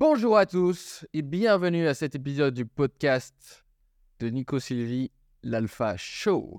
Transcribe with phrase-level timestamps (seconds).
[0.00, 3.66] Bonjour à tous et bienvenue à cet épisode du podcast
[4.18, 5.10] de Nico Sylvie,
[5.42, 6.58] l'Alpha Show.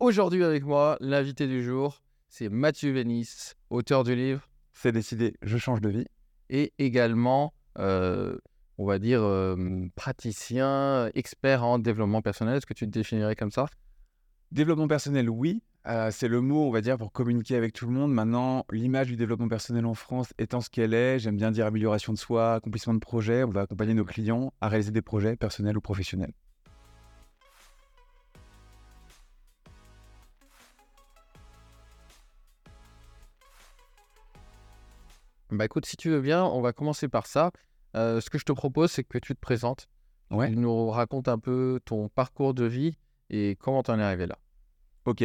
[0.00, 3.28] Aujourd'hui avec moi, l'invité du jour, c'est Mathieu Vénis,
[3.68, 6.06] auteur du livre C'est décidé, je change de vie.
[6.48, 8.38] et également, euh,
[8.78, 9.54] on va dire, euh,
[9.94, 12.56] praticien, expert en développement personnel.
[12.56, 13.66] Est-ce que tu te définirais comme ça?
[14.50, 15.62] Développement personnel, oui.
[15.88, 18.12] Euh, c'est le mot, on va dire, pour communiquer avec tout le monde.
[18.12, 22.12] Maintenant, l'image du développement personnel en France étant ce qu'elle est, j'aime bien dire amélioration
[22.12, 23.42] de soi, accomplissement de projet.
[23.42, 26.34] On va accompagner nos clients à réaliser des projets personnels ou professionnels.
[35.50, 37.50] Bah écoute, si tu veux bien, on va commencer par ça.
[37.96, 39.88] Euh, ce que je te propose, c'est que tu te présentes.
[40.30, 40.50] Ouais.
[40.50, 42.98] Tu nous racontes un peu ton parcours de vie
[43.30, 44.36] et comment t'en es arrivé là.
[45.06, 45.24] Ok.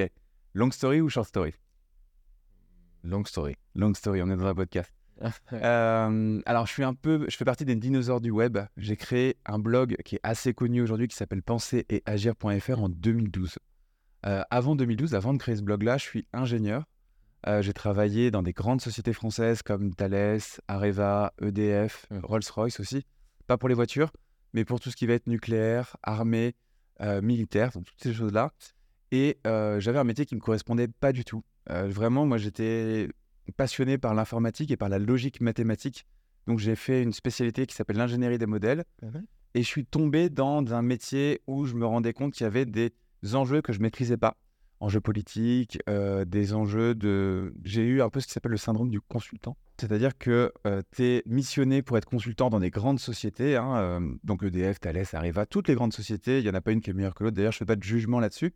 [0.54, 1.54] Long story ou short story?
[3.04, 3.56] Long story.
[3.76, 4.92] Long story, on est dans un podcast.
[5.54, 8.58] Euh, alors, je suis un peu, je fais partie des dinosaures du web.
[8.78, 12.90] J'ai créé un blog qui est assez connu aujourd'hui qui s'appelle penser et agir.fr en
[12.90, 13.58] 2012.
[14.26, 16.84] Euh, avant 2012, avant de créer ce blog-là, je suis ingénieur.
[17.48, 22.20] Euh, j'ai travaillé dans des grandes sociétés françaises comme Thales, Areva, EDF, Mhm.
[22.24, 23.06] Rolls-Royce aussi.
[23.48, 24.12] Pas pour les voitures,
[24.54, 26.56] mais pour tout ce qui va être nucléaire, armée,
[27.22, 28.52] militaire, donc toutes ces choses-là.
[29.14, 31.44] Et euh, j'avais un métier qui ne me correspondait pas du tout.
[31.70, 33.08] Euh, vraiment, moi, j'étais
[33.58, 36.08] passionné par l'informatique et par la logique mathématique.
[36.48, 38.86] Donc, j'ai fait une spécialité qui s'appelle l'ingénierie des modèles.
[39.04, 39.24] Mhm.
[39.54, 42.66] Et je suis tombé dans un métier où je me rendais compte qu'il y avait
[42.66, 42.92] des
[43.34, 44.36] enjeux que je maîtrisais pas.
[44.80, 47.54] Enjeux politiques, euh, des enjeux de...
[47.64, 49.56] J'ai eu un peu ce qui s'appelle le syndrome du consultant.
[49.80, 50.52] C'est-à-dire que
[50.92, 55.06] tu es missionné pour être consultant dans des grandes sociétés, hein, euh, donc EDF, Thales,
[55.14, 57.24] Areva, toutes les grandes sociétés, il n'y en a pas une qui est meilleure que
[57.24, 57.36] l'autre.
[57.36, 58.54] D'ailleurs, je ne fais pas de jugement là-dessus.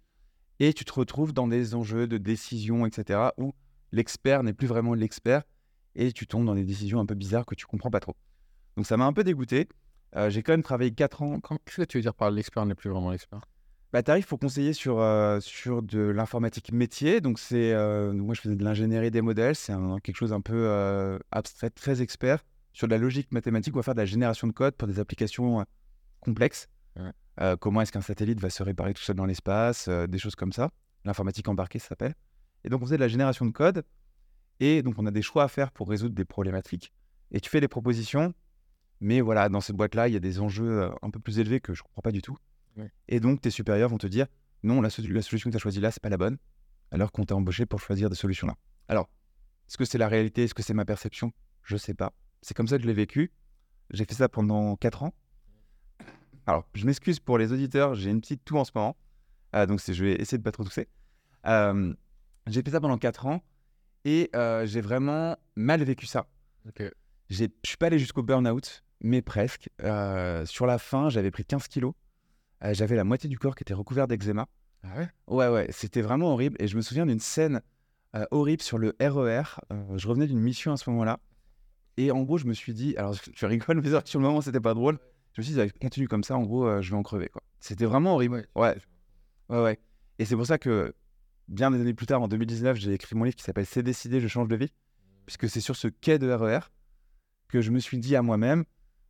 [0.60, 3.54] Et tu te retrouves dans des enjeux de décision, etc., où
[3.92, 5.44] l'expert n'est plus vraiment l'expert
[5.96, 8.16] et tu tombes dans des décisions un peu bizarres que tu comprends pas trop.
[8.76, 9.68] Donc ça m'a un peu dégoûté.
[10.16, 11.40] Euh, j'ai quand même travaillé 4 ans.
[11.40, 13.42] Qu'est-ce que tu veux dire par l'expert n'est plus vraiment l'expert?
[13.92, 17.20] Bah, tu arrives pour conseiller sur, euh, sur de l'informatique métier.
[17.20, 19.56] Donc c'est, euh, moi je faisais de l'ingénierie des modèles.
[19.56, 23.76] C'est quelque chose un peu abstrait, très expert sur de la logique mathématique.
[23.76, 25.66] On va faire de la génération de code pour des applications
[26.20, 26.68] complexes.
[26.96, 27.12] Ouais.
[27.40, 30.36] Euh, comment est-ce qu'un satellite va se réparer tout seul dans l'espace, euh, des choses
[30.36, 30.72] comme ça.
[31.06, 32.16] L'informatique embarquée, ça s'appelle.
[32.64, 33.84] Et donc on faisait de la génération de code.
[34.60, 36.92] Et donc on a des choix à faire pour résoudre des problématiques.
[37.32, 38.34] Et tu fais des propositions.
[39.00, 41.60] Mais voilà, dans cette boîte-là, il y a des enjeux euh, un peu plus élevés
[41.60, 42.38] que je ne comprends pas du tout.
[42.78, 42.92] Ouais.
[43.08, 44.26] Et donc tes supérieurs vont te dire
[44.64, 46.38] non, la, so- la solution que tu as choisie là, c'est pas la bonne,
[46.90, 48.56] alors qu'on t'a embauché pour choisir des solutions là.
[48.88, 49.08] Alors,
[49.70, 50.46] est-ce que c'est la réalité?
[50.46, 51.32] Est-ce que c'est ma perception?
[51.64, 52.14] Je sais pas.
[52.42, 53.32] C'est comme ça que je l'ai vécu.
[53.92, 55.14] J'ai fait ça pendant 4 ans.
[56.48, 58.96] Alors, je m'excuse pour les auditeurs, j'ai une petite toux en ce moment.
[59.56, 60.88] Euh, donc, je vais essayer de pas trop tousser.
[61.46, 61.94] Euh,
[62.48, 63.44] j'ai fait ça pendant 4 ans
[64.06, 66.28] et euh, j'ai vraiment mal vécu ça.
[66.68, 66.84] Ok.
[67.30, 69.70] J'ai- Je suis pas allé jusqu'au burn-out, mais presque.
[70.46, 71.94] Sur la fin, j'avais pris 15 kilos.
[72.72, 74.48] J'avais la moitié du corps qui était recouvert d'eczéma.
[74.84, 75.10] Ah ouais?
[75.28, 76.56] Ouais, ouais, c'était vraiment horrible.
[76.60, 77.62] Et je me souviens d'une scène
[78.32, 79.60] horrible sur le RER.
[79.74, 81.20] Euh, je revenais d'une mission à ce moment-là.
[81.98, 84.62] Et en gros, je me suis dit, alors je rigole, mais sur le moment, c'était
[84.62, 84.98] pas drôle.
[85.38, 87.04] Je me suis dit, si ça continue comme ça, en gros, euh, je vais en
[87.04, 87.30] crever.
[87.30, 87.44] quoi.
[87.60, 88.48] C'était vraiment horrible.
[88.56, 88.76] Ouais,
[89.50, 89.80] ouais, ouais.
[90.18, 90.96] Et c'est pour ça que,
[91.48, 94.20] bien des années plus tard, en 2019, j'ai écrit mon livre qui s'appelle C'est décidé,
[94.20, 94.74] je change de vie.
[95.28, 96.62] Puisque c'est sur ce quai de RER
[97.50, 98.66] que je me suis dit à moi-même,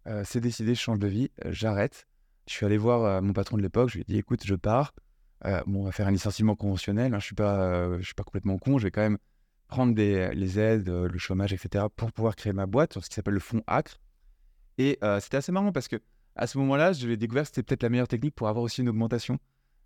[0.07, 2.07] euh, c'est décidé, je change de vie, euh, j'arrête.
[2.45, 4.93] Je suis allé voir mon patron de l'époque, je lui ai dit, écoute, je pars.
[5.65, 7.13] Bon, on va faire un licenciement conventionnel.
[7.13, 8.79] hein, je suis euh, je suis pas complètement con.
[8.79, 9.17] Je vais quand même
[9.69, 11.85] prendre des, les aides, le chômage, etc.
[11.95, 14.01] pour pouvoir créer ma boîte sur ce qui s'appelle le fonds Acre.
[14.77, 15.97] Et euh, c'était assez marrant parce que
[16.37, 18.81] à ce moment-là, je l'ai découvert que c'était peut-être la meilleure technique pour avoir aussi
[18.81, 19.37] une augmentation.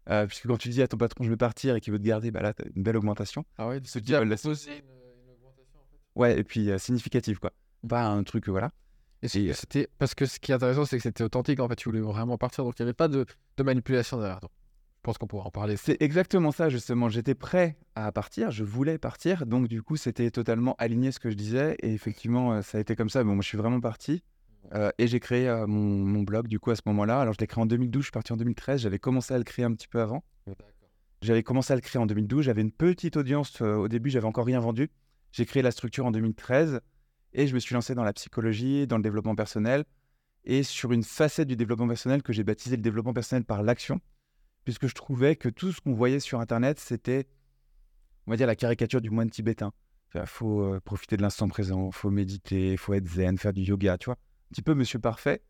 [0.10, 2.04] Euh, puisque quand tu dis à ton patron je vais partir et qu'il veut te
[2.04, 3.46] garder, bah là, tu une belle augmentation.
[3.58, 6.78] Ah ouais Ceux qui as la- une, une augmentation en fait Ouais, et puis euh,
[6.80, 7.52] significative, quoi.
[7.88, 8.72] Pas un truc, euh, voilà.
[9.22, 11.60] Et Et- c'était parce que ce qui est intéressant, c'est que c'était authentique.
[11.60, 13.26] En fait, tu voulais vraiment partir, donc il n'y avait pas de,
[13.58, 14.40] de manipulation derrière.
[14.40, 14.50] Donc,
[14.98, 15.78] je pense qu'on pourra en parler.
[15.78, 17.08] C'est exactement ça, justement.
[17.10, 19.46] J'étais prêt à partir, je voulais partir.
[19.46, 21.76] Donc, du coup, c'était totalement aligné ce que je disais.
[21.84, 23.24] Et effectivement, euh, ça a été comme ça.
[23.24, 24.24] Bon, moi, je suis vraiment parti.
[24.74, 27.20] Euh, et j'ai créé euh, mon, mon blog, du coup, à ce moment-là.
[27.20, 28.82] Alors, je l'ai créé en 2012, je suis parti en 2013.
[28.82, 30.24] J'avais commencé à le créer un petit peu avant.
[31.22, 32.46] J'avais commencé à le créer en 2012.
[32.46, 34.90] J'avais une petite audience euh, au début, j'avais encore rien vendu.
[35.32, 36.82] J'ai créé la structure en 2013
[37.34, 39.86] et je me suis lancé dans la psychologie, dans le développement personnel
[40.44, 44.02] et sur une facette du développement personnel que j'ai baptisé le développement personnel par l'action,
[44.66, 47.28] puisque je trouvais que tout ce qu'on voyait sur Internet, c'était,
[48.26, 49.72] on va dire, la caricature du moine tibétain.
[50.16, 54.06] Il faut profiter de l'instant présent, faut méditer, faut être zen, faire du yoga, tu
[54.06, 54.18] vois.
[54.52, 55.42] Un petit peu Monsieur Parfait.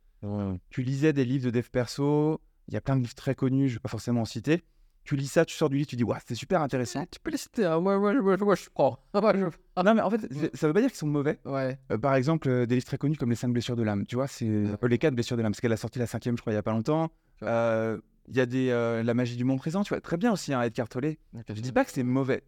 [0.70, 3.68] Tu lisais des livres de dev perso, il y a plein de livres très connus,
[3.70, 4.62] je ne vais pas forcément en citer.
[5.04, 7.04] tu lis ça, tu sors du lit, tu dis, waouh, c'est super intéressant.
[7.10, 7.80] Tu peux les citer, hein.
[7.80, 9.00] moi, moi, moi, moi, je prends.
[9.16, 11.40] Non, mais en fait, c'est- ça veut pas dire qu'ils sont mauvais.
[11.44, 11.80] Ouais.
[11.92, 14.06] Euh, par exemple, euh, des livres très connus comme Les 5 blessures de l'âme.
[14.06, 14.78] Tu vois, c'est Ouais.
[14.84, 16.56] euh, les 4 blessures de l'âme, parce qu'elle a sorti la cinquième, je crois, il
[16.56, 17.06] y a pas longtemps.
[17.42, 17.48] Ouais.
[17.48, 17.98] Euh,
[18.30, 20.54] Il y a des, euh, La magie du monde présent, tu vois, très bien aussi,
[20.54, 21.16] hein, Edgar Tolle.
[21.50, 22.44] Je dis pas que c'est mauvais.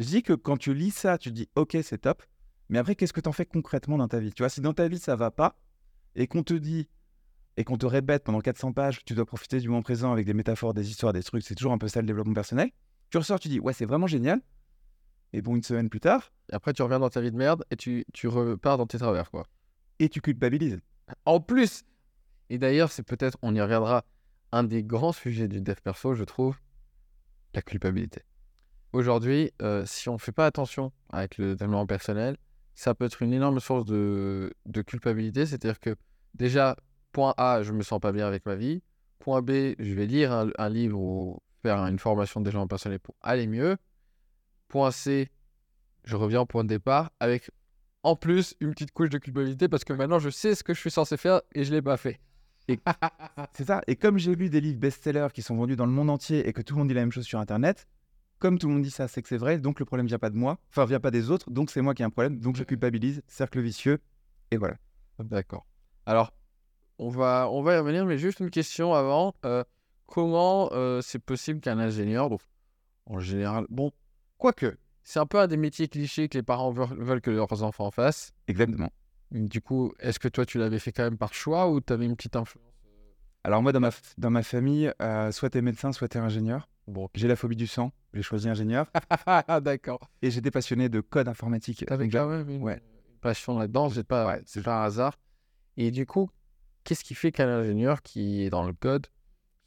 [0.00, 2.24] Je dis que quand tu lis ça, tu dis ok, c'est top.
[2.68, 4.32] Mais après, qu'est-ce que tu en fais concrètement dans ta vie?
[4.32, 5.54] Tu vois, si dans ta vie ça va pas
[6.16, 6.88] et qu'on te dit
[7.56, 10.26] et qu'on te répète pendant 400 pages que tu dois profiter du moment présent avec
[10.26, 12.70] des métaphores, des histoires, des trucs, c'est toujours un peu ça le développement personnel.
[13.10, 14.40] Tu ressors, tu dis ouais, c'est vraiment génial.
[15.32, 17.64] Et bon, une semaine plus tard, Et après, tu reviens dans ta vie de merde
[17.70, 19.46] et tu, tu repars dans tes travers, quoi.
[19.98, 20.80] et tu culpabilises.
[21.24, 21.84] En plus,
[22.50, 24.04] et d'ailleurs, c'est peut-être, on y reviendra,
[24.52, 26.56] un des grands sujets du dev perso, je trouve,
[27.52, 28.22] la culpabilité.
[28.92, 32.36] Aujourd'hui, euh, si on ne fait pas attention avec le développement personnel,
[32.74, 35.46] ça peut être une énorme source de, de culpabilité.
[35.46, 35.96] C'est-à-dire que
[36.34, 36.76] déjà,
[37.12, 38.82] point A, je me sens pas bien avec ma vie.
[39.18, 43.00] Point B, je vais lire un, un livre ou faire une formation de développement personnel
[43.00, 43.76] pour aller mieux.
[44.68, 45.30] Point C,
[46.04, 47.50] je reviens au point de départ avec
[48.02, 50.80] en plus une petite couche de culpabilité parce que maintenant je sais ce que je
[50.80, 52.20] suis censé faire et je l'ai pas fait.
[53.52, 53.82] C'est ça.
[53.86, 56.52] Et comme j'ai lu des livres best-sellers qui sont vendus dans le monde entier et
[56.52, 57.86] que tout le monde dit la même chose sur Internet,
[58.44, 60.28] comme tout le monde dit ça, c'est que c'est vrai, donc le problème vient pas
[60.28, 62.56] de moi, enfin vient pas des autres, donc c'est moi qui ai un problème, donc
[62.56, 64.02] je culpabilise, cercle vicieux,
[64.50, 64.76] et voilà.
[65.18, 65.64] D'accord.
[66.04, 66.30] Alors,
[66.98, 69.32] on va, on va y revenir, mais juste une question avant.
[69.46, 69.64] Euh,
[70.04, 72.42] comment euh, c'est possible qu'un ingénieur, donc
[73.06, 73.92] en général, bon,
[74.36, 77.90] quoique, c'est un peu un des métiers clichés que les parents veulent, que leurs enfants
[77.90, 78.34] fassent.
[78.46, 78.90] Exactement.
[79.30, 82.04] Du coup, est-ce que toi tu l'avais fait quand même par choix ou tu avais
[82.04, 82.74] une petite influence
[83.42, 86.68] Alors moi, dans ma, dans ma famille, euh, soit t'es médecin, soit t'es ingénieur.
[86.86, 88.90] Bon, J'ai la phobie du sang, j'ai choisi ingénieur,
[89.62, 90.00] d'accord.
[90.20, 91.84] et j'étais passionné de code informatique.
[91.86, 92.82] T'avais quand même une, ouais.
[93.22, 95.18] passion là-dedans, c'est pas, Ouais, c'est pas un hasard.
[95.78, 96.30] Et du coup,
[96.84, 99.06] qu'est-ce qui fait qu'un ingénieur qui est dans le code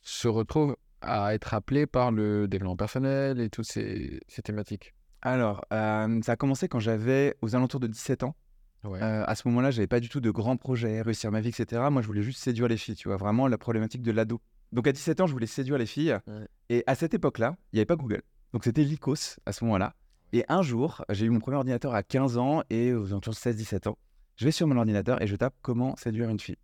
[0.02, 4.94] se retrouve à être appelé par le développement personnel et toutes ces, ces thématiques?
[5.24, 8.36] Alors, euh, ça a commencé quand j'avais aux alentours de 17 ans.
[8.84, 9.02] Ouais.
[9.02, 11.82] Euh, à ce moment-là, j'avais pas du tout de grands projets, réussir ma vie, etc.
[11.90, 14.40] Moi, je voulais juste séduire les filles, tu vois, vraiment la problématique de l'ado.
[14.72, 16.18] Donc à 17 ans, je voulais séduire les filles.
[16.28, 16.48] Ouais.
[16.70, 18.22] Et à cette époque-là, il n'y avait pas Google.
[18.54, 19.94] Donc c'était Lycos à ce moment-là.
[20.34, 23.38] Et un jour, j'ai eu mon premier ordinateur à 15 ans et aux alentours de
[23.38, 23.98] 16-17 ans.
[24.36, 26.58] Je vais sur mon ordinateur et je tape comment séduire une fille.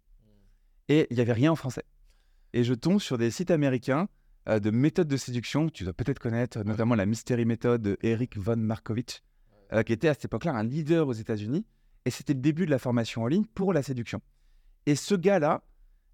[0.89, 1.83] Et il n'y avait rien en français.
[2.51, 4.07] Et je tombe sur des sites américains
[4.49, 5.69] euh, de méthodes de séduction.
[5.69, 9.21] Tu dois peut-être connaître notamment la Mystery Method de Eric von Markovitch,
[9.71, 11.65] euh, qui était à cette époque-là un leader aux États-Unis.
[12.05, 14.21] Et c'était le début de la formation en ligne pour la séduction.
[14.85, 15.63] Et ce gars-là,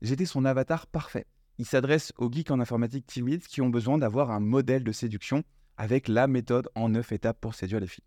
[0.04, 1.26] j'étais son avatar parfait.
[1.60, 5.44] Il s'adresse aux geeks en informatique timides qui ont besoin d'avoir un modèle de séduction
[5.78, 8.04] avec la méthode en neuf étapes pour séduire les filles.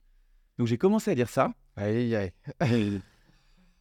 [0.58, 1.52] Donc j'ai commencé à lire ça.
[1.76, 3.00] Aïe, aïe.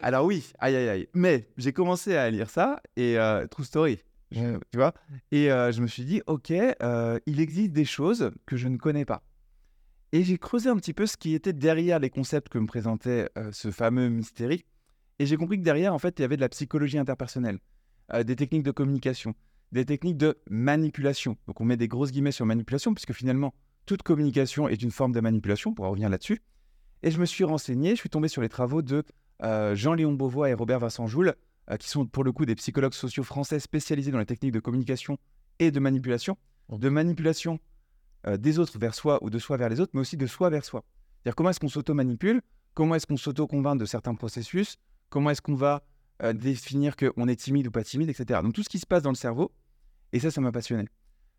[0.00, 1.08] Alors oui, aïe aïe aïe.
[1.14, 3.98] Mais j'ai commencé à lire ça et euh, true story,
[4.30, 4.94] je- tu vois.
[5.32, 8.76] Et euh, je me suis dit, ok, euh, il existe des choses que je ne
[8.76, 9.22] connais pas.
[10.12, 13.28] Et j'ai creusé un petit peu ce qui était derrière les concepts que me présentait
[13.52, 14.64] ce fameux Mystérie.
[15.18, 17.58] Et j'ai compris que derrière, en fait, il y avait de la psychologie interpersonnelle,
[18.14, 19.34] euh, des techniques de communication,
[19.72, 21.36] des techniques de manipulation.
[21.46, 23.54] Donc on met des grosses guillemets sur manipulation, puisque finalement,
[23.86, 26.40] toute communication est une forme de manipulation, pour en revenir là-dessus.
[27.02, 29.04] Et je me suis renseigné, je suis tombé sur les travaux de
[29.42, 31.34] euh, Jean-Léon Beauvois et Robert Vincent Joule,
[31.70, 34.60] euh, qui sont pour le coup des psychologues sociaux français spécialisés dans les techniques de
[34.60, 35.18] communication
[35.58, 36.36] et de manipulation.
[36.70, 37.60] De manipulation
[38.36, 40.64] des autres vers soi ou de soi vers les autres, mais aussi de soi vers
[40.64, 40.84] soi.
[41.18, 42.42] C'est-à-dire comment est-ce qu'on s'auto-manipule,
[42.74, 44.76] comment est-ce qu'on s'auto-convainc de certains processus,
[45.08, 45.82] comment est-ce qu'on va
[46.22, 48.40] euh, définir qu'on est timide ou pas timide, etc.
[48.42, 49.52] Donc tout ce qui se passe dans le cerveau,
[50.12, 50.86] et ça, ça m'a passionné.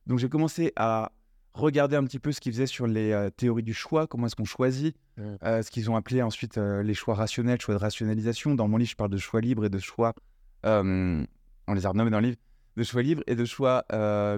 [0.08, 1.12] Donc j'ai commencé à
[1.54, 4.36] regarder un petit peu ce qu'ils faisaient sur les euh, théories du choix, comment est-ce
[4.36, 8.56] qu'on choisit, euh, ce qu'ils ont appelé ensuite euh, les choix rationnels, choix de rationalisation.
[8.56, 10.14] Dans mon livre, je parle de choix libre et de choix,
[10.64, 11.26] on
[11.74, 12.38] les a renommés dans le livre,
[12.76, 13.84] de choix libre et de choix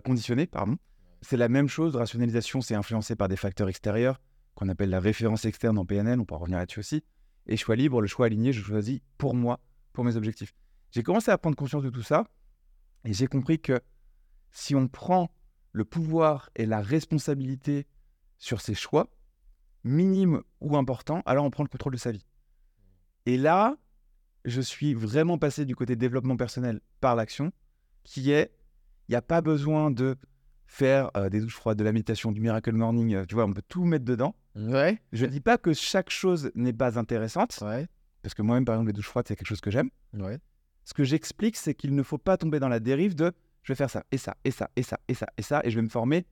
[0.04, 0.78] conditionnés, pardon.
[1.22, 4.20] C'est la même chose, rationalisation, c'est influencé par des facteurs extérieurs,
[4.56, 7.04] qu'on appelle la référence externe en PNL, on pourra revenir là-dessus aussi.
[7.48, 9.60] Et choix libre, le choix aligné, je choisis pour moi,
[9.94, 10.54] pour mes objectifs.
[10.92, 12.26] J'ai commencé à prendre conscience de tout ça,
[13.06, 13.80] et j'ai compris que
[14.52, 15.32] si on prend
[15.72, 17.88] le pouvoir et la responsabilité
[18.38, 19.10] sur ses choix,
[19.84, 22.26] minimes ou importants, alors on prend le contrôle de sa vie.
[23.26, 23.78] Et là,
[24.46, 27.52] je suis vraiment passé du côté développement personnel par l'action,
[28.04, 28.52] qui est,
[29.08, 30.18] il n'y a pas besoin de
[30.66, 33.54] faire euh, des douches froides, de la méditation, du miracle morning, euh, tu vois, on
[33.54, 34.36] peut tout mettre dedans.
[34.56, 37.88] Ouais, Je ne dis pas que chaque chose n'est pas intéressante, ouais,
[38.22, 39.90] parce que moi-même, par exemple, les douches froides, c'est quelque chose que j'aime.
[40.14, 40.40] ouais.
[40.84, 43.32] Ce que j'explique, c'est qu'il ne faut pas tomber dans la dérive de
[43.64, 45.70] je vais faire ça, et ça, et ça, et ça, et ça, et ça, et
[45.70, 46.26] je vais me former,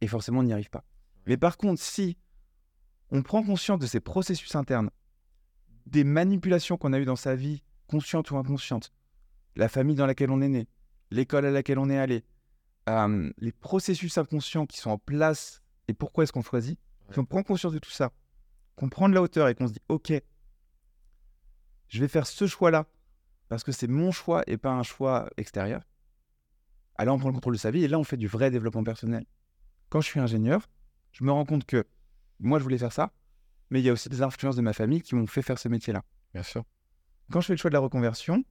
[0.00, 0.84] et forcément, on n'y arrive pas.
[1.26, 2.16] Mais par contre, si
[3.10, 4.90] on prend conscience de ces processus internes,
[5.86, 8.92] des manipulations qu'on a eues dans sa vie, conscientes ou inconscientes,
[9.56, 10.68] la famille dans laquelle on est né,
[11.10, 12.24] l'école à laquelle on est allé,
[12.88, 16.78] euh, les processus inconscients qui sont en place et pourquoi est-ce qu'on choisit,
[17.12, 18.12] si on prend conscience de tout ça,
[18.76, 20.12] qu'on prend de la hauteur et qu'on se dit, OK,
[21.88, 22.86] je vais faire ce choix-là
[23.48, 25.82] parce que c'est mon choix et pas un choix extérieur.
[26.96, 28.84] Alors on prend le contrôle de sa vie et là on fait du vrai développement
[28.84, 29.26] personnel.
[29.88, 30.68] Quand je suis ingénieur,
[31.12, 31.86] je me rends compte que
[32.40, 33.12] moi je voulais faire ça,
[33.70, 35.68] mais il y a aussi des influences de ma famille qui m'ont fait faire ce
[35.68, 36.02] métier-là.
[36.32, 36.64] Bien sûr.
[37.30, 38.44] Quand je fais le choix de la reconversion,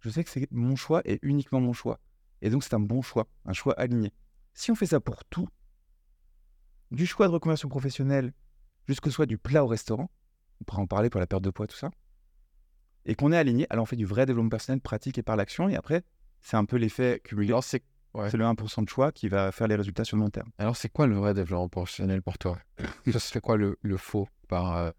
[0.00, 2.00] je sais que c'est mon choix et uniquement mon choix.
[2.42, 4.12] Et donc c'est un bon choix, un choix aligné.
[4.54, 5.48] Si on fait ça pour tout,
[6.90, 8.32] du choix de reconversion professionnelle
[8.86, 10.10] jusqu'au soit du plat au restaurant,
[10.60, 11.90] on pourra en parler pour la perte de poids, tout ça,
[13.06, 15.68] et qu'on est aligné, alors on fait du vrai développement personnel pratique et par l'action,
[15.68, 16.02] et après,
[16.40, 17.54] c'est un peu l'effet cumulé.
[17.62, 17.82] C'est
[18.14, 18.30] ouais.
[18.32, 20.50] Le 1% de choix qui va faire les résultats sur le long terme.
[20.58, 22.58] alors, c'est quoi le vrai développement professionnel pour toi?
[23.12, 24.90] Ça se fait quoi le, le faux par euh,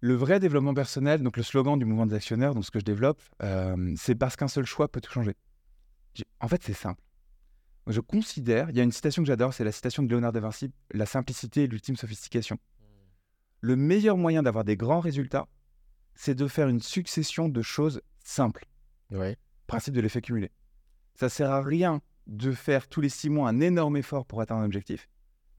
[0.00, 2.84] Le vrai développement personnel, donc le slogan du mouvement des actionnaires, donc ce que je
[2.84, 5.36] développe, euh, c'est parce qu'un seul choix peut tout changer.
[6.40, 7.02] En fait, c'est simple.
[7.86, 10.40] Je considère, il y a une citation que j'adore, c'est la citation de Léonard de
[10.40, 12.58] Vinci, la simplicité est l'ultime sophistication.
[13.62, 15.46] Le meilleur moyen d'avoir des grands résultats,
[16.14, 18.66] c'est de faire une succession de choses simples.
[19.10, 19.36] Ouais.
[19.66, 20.50] Principe de l'effet cumulé.
[21.14, 24.62] Ça sert à rien de faire tous les six mois un énorme effort pour atteindre
[24.62, 25.08] un objectif.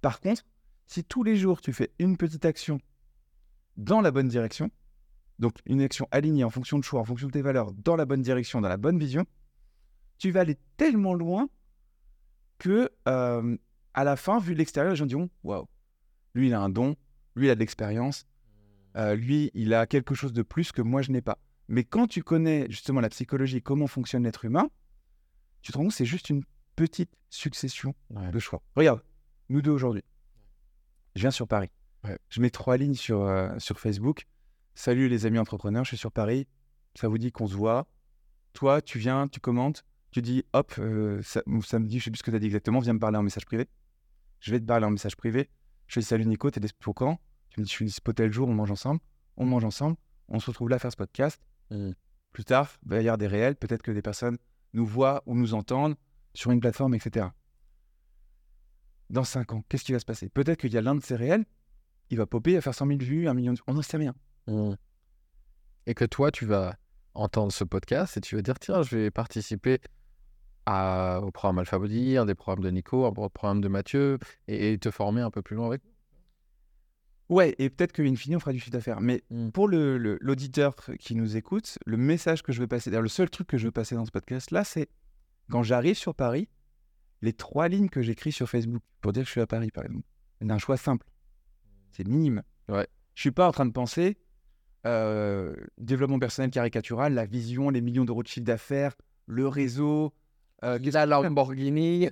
[0.02, 0.44] Par contre,
[0.88, 2.80] si tous les jours tu fais une petite action
[3.78, 4.70] dans la bonne direction,
[5.40, 8.06] donc une action alignée en fonction de choix, en fonction de tes valeurs, dans la
[8.06, 9.26] bonne direction, dans la bonne vision,
[10.18, 11.50] tu vas aller tellement loin
[12.58, 13.58] que euh,
[13.94, 15.68] à la fin, vu de l'extérieur, les gens diront waouh,
[16.36, 16.96] lui il a un don,
[17.36, 18.28] lui il a de l'expérience,
[18.98, 21.38] euh, lui il a quelque chose de plus que moi je n'ai pas.
[21.68, 24.70] Mais quand tu connais justement la psychologie, comment fonctionne l'être humain,
[25.62, 26.44] tu te rends compte que c'est juste une
[26.76, 28.32] petite succession Ouais.
[28.32, 28.62] de choix.
[28.76, 29.02] Regarde,
[29.50, 30.04] nous deux aujourd'hui.
[31.16, 31.70] Je viens sur Paris.
[32.04, 32.18] Ouais.
[32.30, 34.26] Je mets trois lignes sur, euh, sur Facebook.
[34.76, 36.48] Salut les amis entrepreneurs, je suis sur Paris.
[36.96, 37.88] Ça vous dit qu'on se voit?
[38.54, 39.84] Toi, tu viens, tu commentes.
[40.12, 42.80] Tu dis, hop, euh, ça- samedi, je sais plus ce que tu as dit exactement,
[42.80, 43.70] viens me parler en message privé.
[44.40, 45.50] Je vais te parler en message privé.
[45.88, 47.20] Je fais salut Nico, t'es dispo quand?
[47.52, 49.02] Tu me dis, je suis dispo jour, on mange ensemble.
[49.38, 49.98] On mange ensemble.
[50.30, 51.42] On se retrouve là à faire ce podcast.
[51.70, 51.92] Mm.
[52.32, 53.56] Plus tard, il va y avoir des réels.
[53.56, 54.38] Peut-être que des personnes
[54.74, 55.96] nous voient ou nous entendent
[56.34, 57.28] sur une plateforme, etc.
[59.10, 60.30] Dans 5 ans, qu'est-ce qui va se passer?
[60.30, 61.46] Peut-être qu'il y a l'un de ces réels,
[62.10, 63.60] il va popper, il va faire 100 000 vues, 1 million de...
[63.68, 64.16] On n'en sait rien.
[64.48, 64.74] Mm.
[65.88, 66.78] Et que toi, tu vas
[67.14, 69.82] entendre ce podcast et tu vas dire tiens, je vais participer
[70.68, 74.90] au programme Alpha Body, des programmes de Nico, un programme de Mathieu, et, et te
[74.90, 75.82] former un peu plus loin avec.
[77.32, 79.00] Ouais, et peut-être qu'in fine, on fera du chiffre d'affaires.
[79.02, 79.50] Mais Mm.
[79.52, 83.08] pour le- le- l'auditeur qui nous écoute, le message que je veux passer, d'ailleurs, le
[83.10, 84.90] seul truc que je veux passer dans ce podcast-là, c'est
[85.50, 86.50] quand j'arrive sur Paris,
[87.22, 89.86] les trois lignes que j'écris sur Facebook pour dire que je suis à Paris, par
[89.86, 90.06] exemple,
[90.42, 91.08] d'un choix simple.
[91.92, 92.44] C'est minime.
[92.68, 92.88] Ouais.
[93.16, 94.18] Je suis pas en train de penser
[94.86, 98.94] euh, développement personnel caricatural, la vision, les millions d'euros de chiffre d'affaires,
[99.28, 100.12] le réseau.
[100.64, 102.10] euh, La Lamborghini.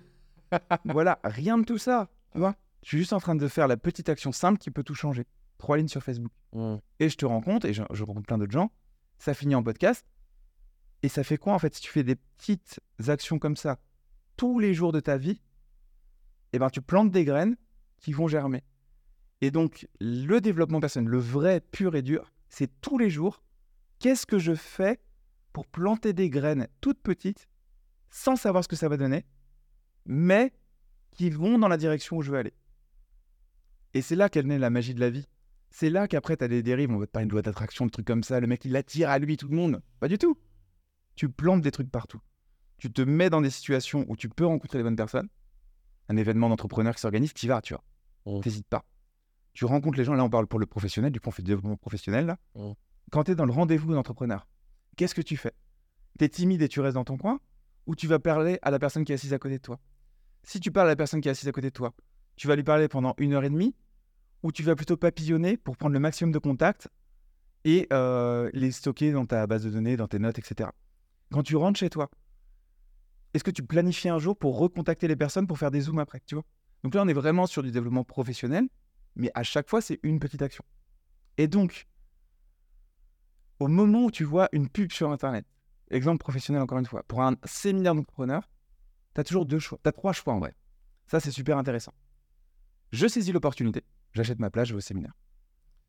[0.86, 2.10] voilà, rien de tout ça.
[2.32, 2.56] Tu vois?
[2.84, 5.26] Je suis juste en train de faire la petite action simple qui peut tout changer.
[5.58, 6.32] Trois lignes sur Facebook.
[6.54, 6.76] Mm.
[7.00, 8.72] Et je te rends compte, et je, je rencontre plein d'autres gens,
[9.18, 10.06] ça finit en podcast.
[11.04, 13.80] Et ça fait quoi en fait si tu fais des petites actions comme ça
[14.36, 15.42] tous les jours de ta vie
[16.54, 17.58] Eh ben tu plantes des graines
[17.98, 18.64] qui vont germer.
[19.42, 23.44] Et donc le développement personnel, le vrai, pur et dur, c'est tous les jours.
[24.00, 25.02] Qu'est-ce que je fais
[25.54, 27.50] pour planter des graines toutes petites,
[28.10, 29.26] sans savoir ce que ça va donner,
[30.06, 30.54] mais
[31.12, 32.54] qui vont dans la direction où je veux aller?
[33.94, 35.28] Et c'est là qu'elle naît la magie de la vie.
[35.72, 36.92] C'est là qu'après, tu as des dérives.
[36.92, 38.40] On va te parler de loi d'attraction, de trucs comme ça.
[38.40, 39.82] Le mec, il attire à lui tout le monde.
[40.00, 40.38] Pas du tout.
[41.16, 42.22] Tu plantes des trucs partout.
[42.78, 45.28] Tu te mets dans des situations où tu peux rencontrer les bonnes personnes.
[46.08, 47.84] Un événement d'entrepreneur qui s'organise, tu y vas, tu vois.
[48.26, 48.42] Mm.
[48.42, 48.86] T'hésites pas.
[49.54, 50.14] Tu rencontres les gens.
[50.14, 51.12] Là, on parle pour le professionnel.
[51.12, 52.26] Du coup, on fait développement professionnel.
[52.26, 52.38] Là.
[52.56, 52.72] Mm.
[53.12, 54.48] Quand tu es dans le rendez-vous d'entrepreneur,
[54.96, 55.54] qu'est-ce que tu fais?
[56.18, 57.40] Tu es timide et tu restes dans ton coin?
[57.86, 59.80] Ou tu vas parler à la personne qui est assise à côté de toi?
[60.44, 61.94] Si tu parles à la personne qui est assise à côté de toi,
[62.40, 63.76] tu vas lui parler pendant une heure et demie
[64.44, 66.88] ou tu vas plutôt papillonner pour prendre le maximum de contacts
[67.66, 70.70] et euh, les stocker dans ta base de données, dans tes notes, etc.
[71.34, 72.10] Quand tu rentres chez toi,
[73.34, 76.22] est-ce que tu planifies un jour pour recontacter les personnes pour faire des zooms après
[76.26, 76.46] tu vois?
[76.84, 78.70] Donc là, on est vraiment sur du développement professionnel,
[79.18, 80.64] mais à chaque fois, c'est une petite action.
[81.38, 81.88] Et donc,
[83.60, 85.46] au moment où tu vois une pub sur Internet,
[85.92, 88.50] exemple professionnel encore une fois, pour un séminaire d'entrepreneurs,
[89.14, 90.56] tu as toujours deux choix, tu as trois choix en vrai.
[91.06, 91.94] Ça, c'est super intéressant.
[92.92, 95.14] Je saisis l'opportunité, j'achète ma place, je vais au séminaire.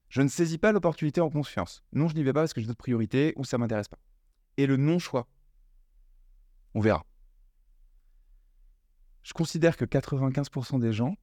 [0.08, 1.82] Je ne saisis pas l'opportunité en confiance.
[1.92, 3.98] Non, je n'y vais pas parce que j'ai d'autres priorités ou ça m'intéresse pas.
[4.56, 5.28] Et le non-choix,
[6.74, 7.06] on verra.
[9.22, 11.16] Je considère que 95% des gens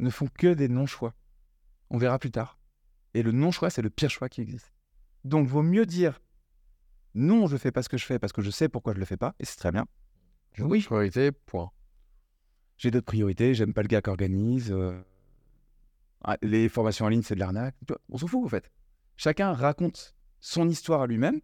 [0.00, 1.14] ne font que des non-choix.
[1.90, 2.58] On verra plus tard.
[3.14, 4.72] Et le non-choix, c'est le pire choix qui existe.
[5.24, 6.20] Donc, vaut mieux dire
[7.14, 9.04] non, je fais pas ce que je fais parce que je sais pourquoi je le
[9.04, 9.86] fais pas, et c'est très bien.
[10.58, 10.78] Oui.
[10.78, 11.70] d'autres priorités, point.
[12.82, 14.72] J'ai d'autres priorités, j'aime pas le gars qui organise.
[14.72, 15.00] euh,
[16.24, 17.76] ah, les formations en ligne, c'est de l'arnaque.
[18.08, 18.72] On s'en fout, en fait.
[19.16, 21.40] Chacun raconte son histoire à lui-même.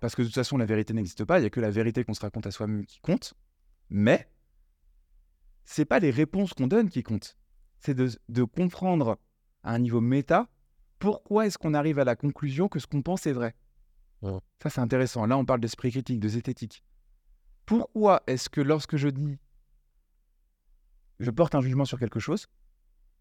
[0.00, 1.38] Parce que de toute façon, la vérité n'existe pas.
[1.38, 3.34] Il n'y a que la vérité qu'on se raconte à soi-même qui compte.
[3.90, 4.26] Mais
[5.62, 7.36] c'est pas les réponses qu'on donne qui comptent.
[7.80, 9.18] C'est de, de comprendre
[9.62, 10.48] à un niveau méta
[11.00, 13.54] pourquoi est-ce qu'on arrive à la conclusion que ce qu'on pense est vrai.
[14.22, 14.38] Ouais.
[14.62, 15.26] Ça, c'est intéressant.
[15.26, 16.82] Là, on parle d'esprit critique, de zététique.
[17.66, 19.38] Pourquoi est-ce que lorsque je dis
[21.20, 22.46] je porte un jugement sur quelque chose.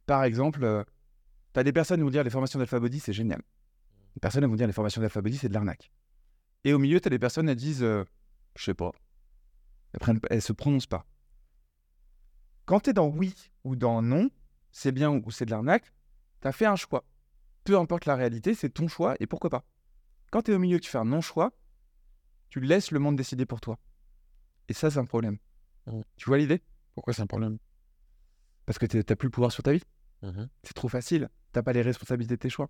[0.05, 0.85] Par exemple,
[1.53, 3.41] tu as des personnes qui vont dire les formations d'alphabody, c'est génial.
[4.15, 5.91] Des personnes vont dire les formations d'alphabody, c'est de l'arnaque.
[6.63, 8.03] Et au milieu, tu as des personnes qui disent euh,
[8.55, 8.91] je sais pas.
[9.93, 11.05] Elles, prennent, elles se prononcent pas.
[12.65, 13.33] Quand tu es dans oui
[13.63, 14.29] ou dans non,
[14.71, 15.93] c'est bien ou c'est de l'arnaque,
[16.41, 17.03] tu as fait un choix.
[17.63, 19.63] Peu importe la réalité, c'est ton choix et pourquoi pas.
[20.31, 21.51] Quand tu es au milieu, tu fais un non-choix,
[22.50, 23.77] tu laisses le monde décider pour toi.
[24.67, 25.38] Et ça, c'est un problème.
[26.15, 26.62] Tu vois l'idée?
[26.95, 27.57] Pourquoi c'est un problème?
[28.65, 29.84] Parce que tu n'as plus le pouvoir sur ta vie.
[30.22, 30.50] Mhm.
[30.63, 31.29] C'est trop facile.
[31.51, 32.70] T'as pas les responsabilités de tes choix.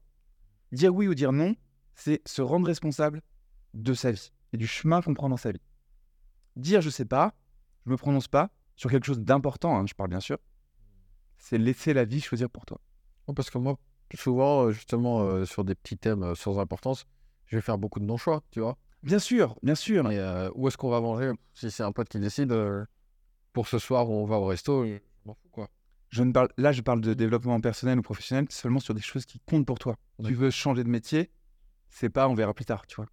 [0.72, 1.56] Dire oui ou dire non,
[1.96, 3.22] c'est se rendre responsable
[3.74, 5.62] de sa vie et du chemin qu'on prend dans sa vie.
[6.56, 7.34] Dire je sais pas,
[7.86, 10.38] je me prononce pas sur quelque chose d'important, hein, je parle bien sûr,
[11.38, 12.80] c'est laisser la vie choisir pour toi.
[13.36, 13.78] Parce que moi,
[14.16, 17.06] souvent, euh, justement, euh, sur des petits thèmes euh, sans importance,
[17.46, 18.78] je vais faire beaucoup de non-choix, tu vois.
[19.04, 20.10] Bien sûr, bien sûr.
[20.12, 21.32] Et euh, où est-ce qu'on va manger?
[21.54, 22.86] Si c'est un pote qui décide, euh,
[23.52, 25.70] pour ce soir, on va au resto, je m'en fous, quoi.
[26.14, 29.26] Je ne parle, là, je parle de développement personnel ou professionnel seulement sur des choses
[29.26, 29.96] qui comptent pour toi.
[30.24, 31.32] Tu veux changer de métier,
[31.90, 33.08] c'est pas on verra plus tard, tu vois.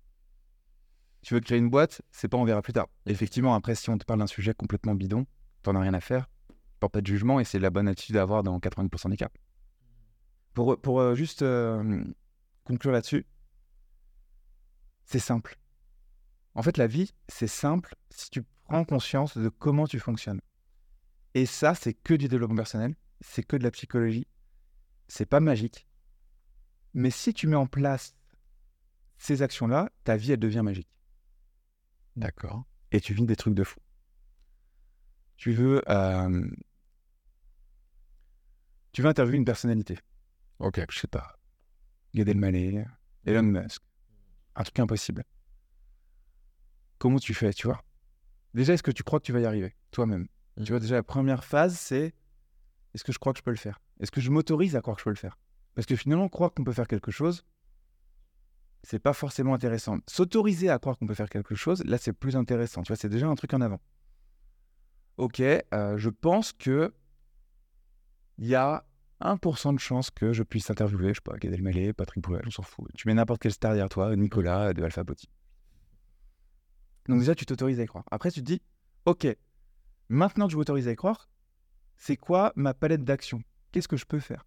[1.23, 2.88] Tu veux créer une boîte, c'est pas on verra plus tard.
[3.07, 5.25] Effectivement, après, si on te parle d'un sujet complètement bidon,
[5.62, 6.28] t'en as rien à faire,
[6.78, 9.30] porte pas de jugement et c'est la bonne attitude à avoir dans 90% des cas.
[10.52, 12.04] Pour, pour euh, juste euh,
[12.64, 13.25] conclure là-dessus,
[15.07, 15.57] c'est simple.
[16.54, 20.42] En fait, la vie, c'est simple si tu prends conscience de comment tu fonctionnes.
[21.34, 24.26] Et ça, c'est que du développement personnel, c'est que de la psychologie,
[25.08, 25.87] c'est pas magique.
[26.94, 28.16] Mais si tu mets en place
[29.18, 30.88] ces actions-là, ta vie, elle devient magique.
[32.16, 32.64] D'accord.
[32.90, 33.78] Et tu vis des trucs de fou.
[35.36, 36.50] Tu veux, euh,
[38.93, 39.99] tu veux interviewer une personnalité.
[40.58, 40.80] Ok.
[40.90, 41.38] Je sais pas.
[42.14, 42.84] Gad Elmaleh,
[43.25, 43.82] Elon Musk.
[44.56, 45.25] Un truc impossible.
[46.99, 47.82] Comment tu fais, tu vois?
[48.52, 50.26] Déjà, est-ce que tu crois que tu vas y arriver, toi-même?
[50.56, 52.15] Tu vois, déjà, la première phase, c'est
[52.95, 53.80] est-ce que je crois que je peux le faire?
[54.00, 55.39] Est-ce que je m'autorise à croire que je peux le faire?
[55.75, 57.45] Parce que finalement, croire qu'on peut faire quelque chose,
[58.82, 59.99] c'est pas forcément intéressant.
[60.06, 62.82] S'autoriser à croire qu'on peut faire quelque chose, là, c'est plus intéressant.
[62.82, 63.80] Tu vois, c'est déjà un truc en avant.
[65.17, 66.93] Ok, euh, je pense que
[68.39, 68.84] il y a
[69.21, 72.50] 1% de chance que je puisse interviewer, je sais pas, Gad Elmaleh, Patrick Bruel, on
[72.50, 72.89] s'en fout.
[72.95, 75.28] Tu mets n'importe quelle star derrière toi, Nicolas de Alpha Boti.
[77.06, 78.04] Donc déjà, tu t'autorises à y croire.
[78.10, 78.63] Après, tu te dis,
[79.04, 79.26] ok,
[80.10, 81.30] maintenant que je m'autorise à y croire,
[81.96, 83.42] c'est quoi ma palette d'action?
[83.73, 84.46] Qu'est-ce que je peux faire?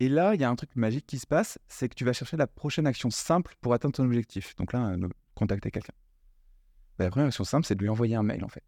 [0.00, 2.12] Et là, il y a un truc magique qui se passe, c'est que tu vas
[2.12, 4.54] chercher la prochaine action simple pour atteindre ton objectif.
[4.56, 5.94] Donc là, euh, contacter quelqu'un.
[6.98, 8.64] Bah, la première action simple, c'est de lui envoyer un mail, en fait.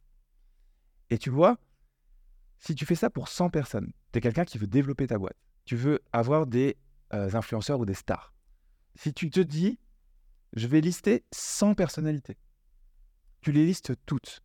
[1.11, 1.58] Et tu vois,
[2.58, 5.37] si tu fais ça pour 100 personnes, tu es quelqu'un qui veut développer ta boîte,
[5.64, 6.76] tu veux avoir des
[7.12, 8.32] euh, influenceurs ou des stars.
[8.94, 9.78] Si tu te dis,
[10.54, 12.38] je vais lister 100 personnalités,
[13.40, 14.42] tu les listes toutes,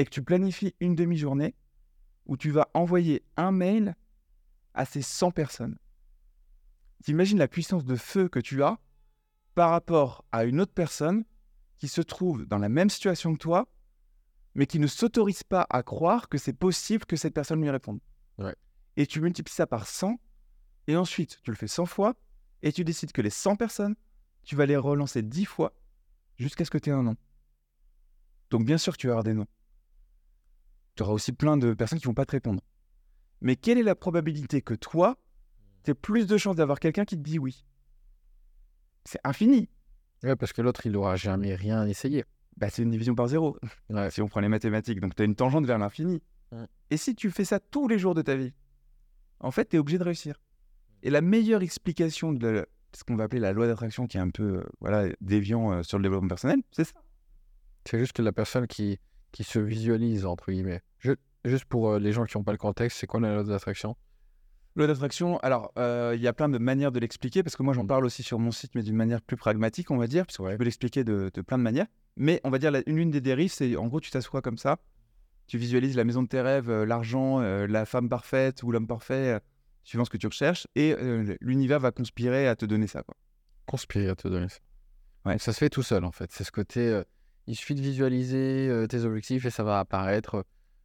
[0.00, 1.54] et que tu planifies une demi-journée
[2.24, 3.94] où tu vas envoyer un mail
[4.72, 5.76] à ces 100 personnes.
[7.04, 8.78] T'imagines la puissance de feu que tu as
[9.54, 11.26] par rapport à une autre personne
[11.76, 13.68] qui se trouve dans la même situation que toi,
[14.54, 18.00] mais qui ne s'autorise pas à croire que c'est possible que cette personne lui réponde.
[18.38, 18.56] Ouais.
[18.96, 20.18] Et tu multiplies ça par 100,
[20.86, 22.14] et ensuite tu le fais 100 fois,
[22.62, 23.96] et tu décides que les 100 personnes,
[24.44, 25.74] tu vas les relancer 10 fois
[26.38, 27.16] jusqu'à ce que tu aies un nom.
[28.48, 29.46] Donc bien sûr que tu vas avoir des noms.
[30.96, 32.62] Tu auras aussi plein de personnes qui vont pas te répondre.
[33.40, 35.16] Mais quelle est la probabilité que toi,
[35.84, 37.64] tu aies plus de chances d'avoir quelqu'un qui te dit oui?
[39.04, 39.68] C'est infini.
[40.22, 42.24] Ouais, parce que l'autre, il n'aura jamais rien essayé.
[42.56, 43.56] Bah, c'est une division par zéro,
[43.88, 44.10] Ouais.
[44.10, 45.00] si on prend les mathématiques.
[45.00, 46.22] Donc tu as une tangente vers l'infini.
[46.52, 46.66] Ouais.
[46.90, 48.52] Et si tu fais ça tous les jours de ta vie,
[49.38, 50.38] en fait, tu es obligé de réussir.
[51.02, 54.20] Et la meilleure explication de la- ce qu'on va appeler la loi d'attraction, qui est
[54.20, 57.00] un peu euh, voilà, déviant euh, sur le développement personnel, c'est ça.
[57.86, 58.98] C'est juste que la personne qui,
[59.32, 60.82] qui se visualise, entre guillemets.
[60.98, 61.12] Je-
[61.44, 63.96] juste pour euh, les gens qui n'ont pas le contexte, c'est quoi la loi d'attraction?
[64.76, 67.74] Loi d'attraction, alors euh, il y a plein de manières de l'expliquer, parce que moi
[67.74, 67.88] j'en Mm.
[67.88, 70.56] parle aussi sur mon site, mais d'une manière plus pragmatique, on va dire, puisque je
[70.56, 71.86] peux l'expliquer de, de plein de manières.
[72.16, 74.58] Mais on va dire la- une, une des dérives, c'est en gros tu t'assois comme
[74.58, 74.78] ça,
[75.48, 79.40] tu visualises la maison de tes rêves, euh, l'argent, la femme parfaite ou l'homme parfait,
[79.82, 80.94] suivant ce que tu recherches, et
[81.40, 83.02] l'univers va conspirer à te donner ça.
[83.02, 83.16] Quoi.
[83.66, 84.58] Conspirer à te donner ça.
[85.24, 85.32] Ouais.
[85.32, 86.30] Donc, ça se fait tout seul, en fait.
[86.32, 87.02] C'est ce côté.
[87.50, 90.44] Il suffit de visualiser euh, tes objectifs et ça va apparaître.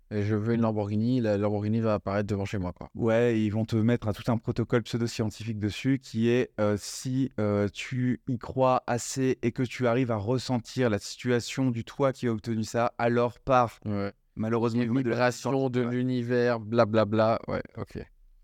[0.09, 2.73] Et je veux une Lamborghini, la Lamborghini va apparaître devant chez moi.
[2.73, 2.89] Quoi.
[2.95, 7.29] Ouais, ils vont te mettre un, tout un protocole pseudo-scientifique dessus qui est euh, si
[7.39, 12.11] euh, tu y crois assez et que tu arrives à ressentir la situation du toi
[12.13, 14.11] qui a obtenu ça, alors par Ouais.
[14.35, 15.91] malheureusement de la Vibration de Ouais.
[15.91, 17.39] l'univers, blablabla.
[17.47, 17.99] Ouais, ok.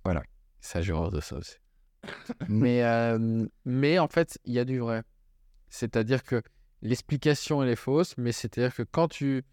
[0.06, 0.22] Voilà.
[0.60, 1.56] Ça, j'ai horreur de ça aussi.
[2.50, 5.02] mais, euh, mais en fait, il y a du vrai.
[5.70, 6.42] C'est-à-dire que
[6.82, 9.44] l'explication, elle est fausse, mais c'est-à-dire que quand tu,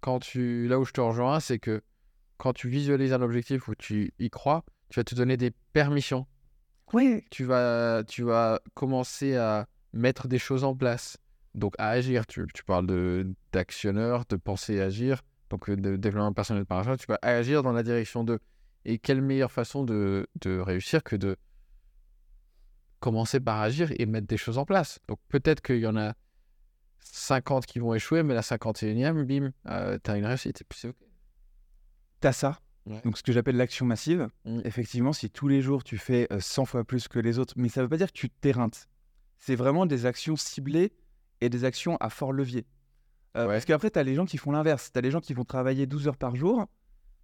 [0.00, 0.68] quand tu.
[0.68, 1.82] Là où je te rejoins, c'est que
[2.36, 6.26] quand tu visualises un objectif où tu y crois, tu vas te donner des permissions.
[6.92, 7.24] Oui.
[7.30, 11.16] Tu vas, tu vas commencer à mettre des choses en place.
[11.54, 12.26] Donc, à agir.
[12.26, 15.22] Tu, tu parles de- d'actionneur, de penser et agir.
[15.50, 16.98] Donc, euh, de développement personnel par exemple.
[16.98, 18.40] Tu vas agir dans la direction de.
[18.84, 21.36] Et quelle meilleure façon de, de réussir que de
[23.00, 24.98] commencer par agir et mettre des choses en place.
[25.08, 26.14] Donc, peut-être qu'il y en a
[27.04, 30.60] 50 qui vont échouer, mais la 51e, bim, euh, t'as une réussite.
[30.60, 30.96] Et puis, c'est OK.
[32.20, 32.58] T'as ça.
[32.86, 33.00] Ouais.
[33.04, 34.28] Donc, ce que j'appelle l'action massive.
[34.44, 34.60] Mm.
[34.64, 37.68] Effectivement, si tous les jours tu fais euh, 100 fois plus que les autres, mais
[37.68, 38.88] ça veut pas dire que tu t'éreintes.
[39.38, 40.92] C'est vraiment des actions ciblées
[41.40, 42.66] et des actions à fort levier.
[43.36, 43.54] Euh, Ouais.
[43.54, 44.90] Parce qu'après, tu as les gens qui font l'inverse.
[44.92, 46.66] Tu as les gens qui vont travailler 12 heures par jour,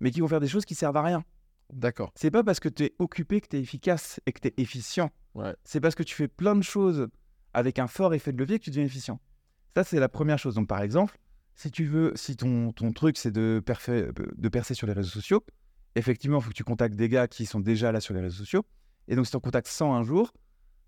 [0.01, 1.25] mais qui vont faire des choses qui servent à rien.
[1.73, 2.11] D'accord.
[2.17, 4.55] C'est pas parce que tu es occupé que tu es efficace et que tu es
[4.57, 5.11] efficient.
[5.35, 5.55] Ouais.
[5.65, 7.09] C'est parce que tu fais plein de choses
[7.55, 9.21] avec un fort effet de levier que tu deviens efficient.
[9.75, 10.55] Ça, c'est la première chose.
[10.55, 11.19] Donc, par exemple,
[11.55, 15.45] si tu veux, si ton, ton truc, c'est de, percer sur les réseaux sociaux,
[15.95, 18.39] effectivement, il faut que tu contactes des gars qui sont déjà là sur les réseaux
[18.39, 18.65] sociaux.
[19.09, 20.33] Et donc, si tu en contactes 100 un jour,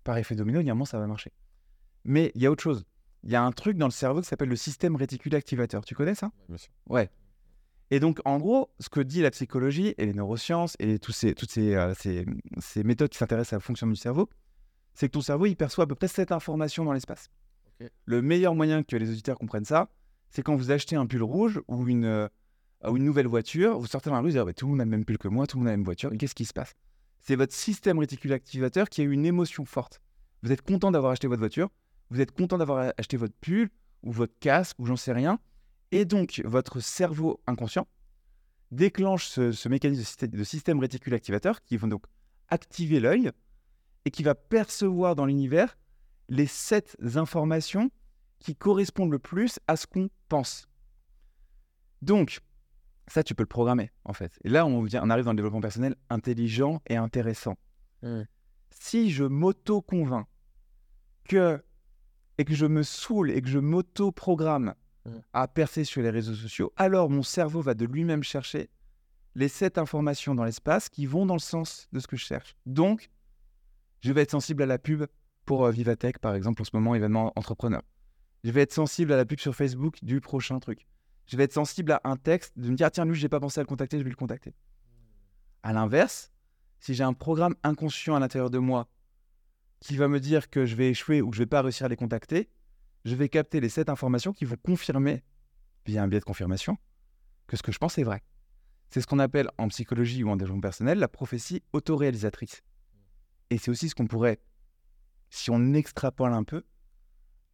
[0.03, 1.31] par effet domino, il y a un moment, ça va marcher.
[2.03, 2.85] Mais il y a autre chose.
[3.23, 5.85] Il y a un truc dans le cerveau qui s'appelle le système réticulé activateur.
[5.85, 6.31] Tu connais ça?
[6.49, 6.71] Bien sûr.
[6.89, 7.09] Ouais.
[7.89, 11.33] Et donc, en gros, ce que dit la psychologie et les neurosciences et tous ces,
[11.35, 12.25] toutes ces, euh, ces,
[12.59, 14.29] ces méthodes qui s'intéressent à la fonction du cerveau,
[14.93, 17.29] c'est que ton cerveau, il perçoit à peu près cette information dans l'espace.
[18.05, 19.89] Le meilleur moyen que les auditeurs comprennent ça,
[20.29, 22.27] c'est quand vous achetez un pull rouge ou une, euh,
[22.87, 24.71] ou une nouvelle voiture, vous sortez dans la rue, vous dites Ah, bah, tout le
[24.71, 26.17] monde a le même pull que moi, tout le monde a la même voiture, et
[26.17, 26.73] qu'est-ce qui se passe?
[27.19, 30.01] C'est votre système réticulaire activateur qui a une émotion forte.
[30.41, 31.69] Vous êtes content d'avoir acheté votre voiture,
[32.09, 33.69] vous êtes content d'avoir acheté votre pull
[34.01, 35.39] ou votre casque ou j'en sais rien,
[35.91, 37.87] et donc, votre cerveau inconscient
[38.71, 42.05] déclenche ce, ce mécanisme de système, de système réticule activateur qui va donc
[42.49, 43.31] activer l'œil
[44.05, 45.77] et qui va percevoir dans l'univers
[46.29, 47.91] les sept informations
[48.39, 50.67] qui correspondent le plus à ce qu'on pense.
[52.01, 52.39] Donc,
[53.07, 54.37] ça, tu peux le programmer, en fait.
[54.43, 57.55] Et là, on, vient, on arrive dans le développement personnel intelligent et intéressant.
[58.01, 58.21] Mm.
[58.71, 60.27] Si je m'auto-convainc
[61.25, 61.63] que
[62.37, 64.73] et que je me saoule et que je m'auto-programme
[65.05, 65.17] Mm.
[65.33, 68.69] à percer sur les réseaux sociaux, alors mon cerveau va de lui-même chercher
[69.35, 72.55] les sept informations dans l'espace qui vont dans le sens de ce que je cherche.
[72.65, 73.09] Donc,
[73.99, 75.05] je vais être sensible à la pub
[75.45, 77.81] pour euh, Vivatech, par exemple, en ce moment, événement entrepreneur.
[78.43, 80.87] Je vais être sensible à la pub sur Facebook du prochain truc.
[81.27, 83.39] Je vais être sensible à un texte, de me dire, ah, tiens, lui, j'ai pas
[83.39, 84.53] pensé à le contacter, je vais le contacter.
[85.63, 86.31] À l'inverse,
[86.79, 88.89] si j'ai un programme inconscient à l'intérieur de moi
[89.79, 91.89] qui va me dire que je vais échouer ou que je vais pas réussir à
[91.89, 92.49] les contacter,
[93.05, 95.23] je vais capter les sept informations qui vont confirmer,
[95.85, 96.77] via un biais de confirmation,
[97.47, 98.23] que ce que je pense est vrai.
[98.89, 102.63] C'est ce qu'on appelle en psychologie ou en développement personnel la prophétie autoréalisatrice.
[103.49, 104.39] Et c'est aussi ce qu'on pourrait,
[105.33, 106.63] si on extrapole un peu,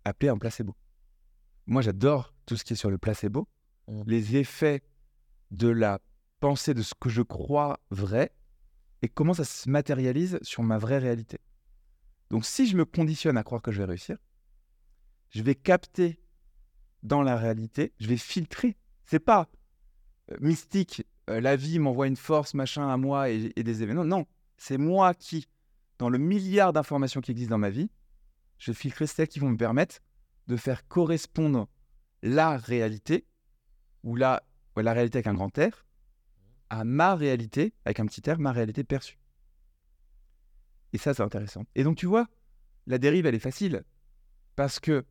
[0.05, 0.75] appeler un placebo.
[1.65, 3.47] Moi, j'adore tout ce qui est sur le placebo,
[3.89, 4.03] Mm.
[4.05, 4.83] les effets
[5.51, 5.99] de la
[6.39, 8.31] pensée de ce que je crois vrai
[9.01, 11.39] et comment ça se matérialise sur ma vraie réalité.
[12.29, 14.17] Donc, si je me conditionne à croire que je vais réussir,
[15.29, 16.19] je vais capter
[17.01, 18.77] dans la réalité, je vais filtrer.
[19.05, 19.49] C'est pas
[20.31, 24.05] euh, mystique, euh, la vie m'envoie une force, machin, à moi et, et des événements.
[24.05, 25.47] Non, c'est moi qui,
[25.99, 27.91] dans le milliard d'informations qui existent dans ma vie,
[28.57, 29.99] je vais filtrer celles qui vont me permettre
[30.47, 31.67] de faire correspondre
[32.23, 33.25] la réalité,
[34.03, 34.41] ou la,
[34.75, 35.85] ouais, la réalité avec un grand R,
[36.69, 39.19] à ma réalité, avec un petit R, ma réalité perçue.
[40.93, 41.65] Et ça, c'est intéressant.
[41.75, 42.27] Et donc, tu vois,
[42.87, 43.83] la dérive, elle est facile.
[44.55, 45.05] Parce que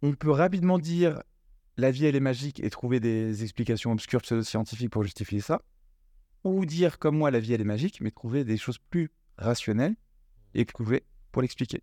[0.00, 1.22] on peut rapidement dire
[1.76, 5.60] la vie, elle est magique et trouver des explications obscures pseudo-scientifiques pour justifier ça.
[6.44, 9.96] Ou dire, comme moi, la vie, elle est magique, mais trouver des choses plus rationnelles
[10.54, 11.82] et prouvées pour l'expliquer.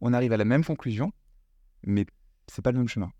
[0.00, 1.12] On arrive à la même conclusion,
[1.84, 2.06] mais
[2.46, 3.12] c'est pas le même chemin.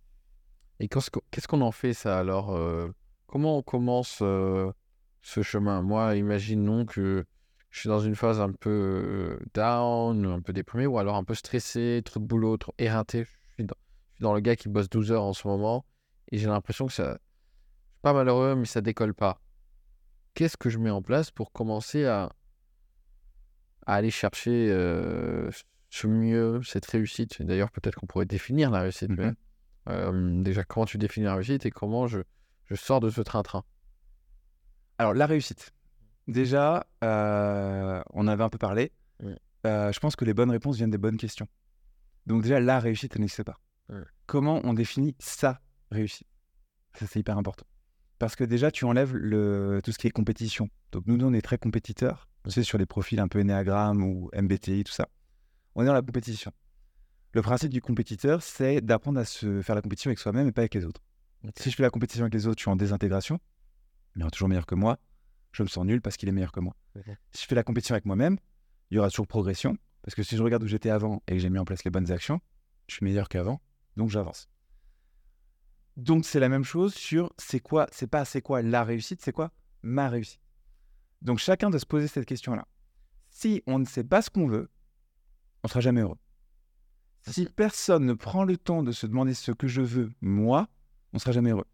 [0.81, 2.89] Et qu'est-ce qu'on qu'est-ce qu'on en fait ça alors euh,
[3.27, 4.73] Comment on commence euh,
[5.21, 5.83] ce chemin?
[5.83, 7.25] Moi, imaginons que
[7.71, 11.25] je suis dans une phase un peu euh, down, un peu déprimé, ou alors un
[11.25, 13.25] peu stressé, trop de boulot, trop éreinté.
[13.25, 13.77] Je suis dans,
[14.09, 15.85] je suis dans le gars qui bosse 12 heures en ce moment,
[16.33, 17.05] et j'ai l'impression que ça...
[17.13, 19.41] Je suis pas malheureux, mais ça décolle pas.
[20.35, 22.31] Qu'est-ce que je mets en place pour commencer à,
[23.87, 25.51] à aller chercher euh,
[25.91, 27.43] ce mieux cette réussite?
[27.43, 29.11] D'ailleurs, peut-être qu'on pourrait définir la réussite.
[29.11, 29.35] mais, Mhm.
[29.89, 32.21] euh, déjà, comment tu définis la réussite et comment je,
[32.67, 33.65] je sors de ce train-train?
[34.99, 35.73] Alors, la réussite.
[36.29, 38.93] Déjà, euh, on avait un peu parlé.
[39.65, 41.49] Je pense que les bonnes réponses viennent des bonnes questions.
[42.27, 43.59] Donc, déjà, la réussite, elle n'existe pas.
[44.27, 46.29] Comment on définit sa réussite?
[46.95, 47.67] Ça, c'est hyper important.
[48.21, 50.69] Parce que déjà, tu enlèves le, tout ce qui est compétition.
[50.93, 52.29] Donc, nous, nous, on est très compétiteurs.
[52.45, 55.09] Tu sais, sur les profils un peu Enneagram ou MBTI, tout ça.
[55.75, 56.53] On est dans la compétition.
[57.33, 60.61] Le principe du compétiteur, c'est d'apprendre à se faire la compétition avec soi-même et pas
[60.61, 61.01] avec les autres.
[61.57, 63.41] Si je fais la compétition avec les autres, je suis en désintégration.
[64.15, 64.99] Il y aura toujours meilleur que moi.
[65.53, 66.77] Je me sens nul parce qu'il est meilleur que moi.
[67.33, 68.37] Si je fais la compétition avec moi-même,
[68.91, 69.79] il y aura toujours progression.
[70.03, 71.91] Parce que si je regarde où j'étais avant et que j'ai mis en place les
[71.91, 72.39] bonnes actions,
[72.87, 73.63] je suis meilleur qu'avant.
[73.97, 74.51] Donc j'avance.
[76.01, 79.33] Donc c'est la même chose sur c'est quoi, c'est pas c'est quoi la réussite, c'est
[79.33, 80.41] quoi ma réussite.
[81.21, 82.67] Donc chacun doit se poser cette question-là.
[83.29, 84.71] Si on ne sait pas ce qu'on veut,
[85.63, 86.17] on sera jamais heureux.
[87.27, 90.69] Si personne ne prend le temps de se demander ce que je veux, moi,
[91.13, 91.67] on sera jamais heureux.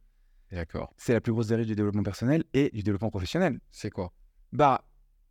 [0.50, 0.92] D'accord.
[0.96, 3.60] C'est la plus grosse dérive du développement personnel et du développement professionnel.
[3.70, 4.12] C'est quoi?
[4.52, 4.84] Bah,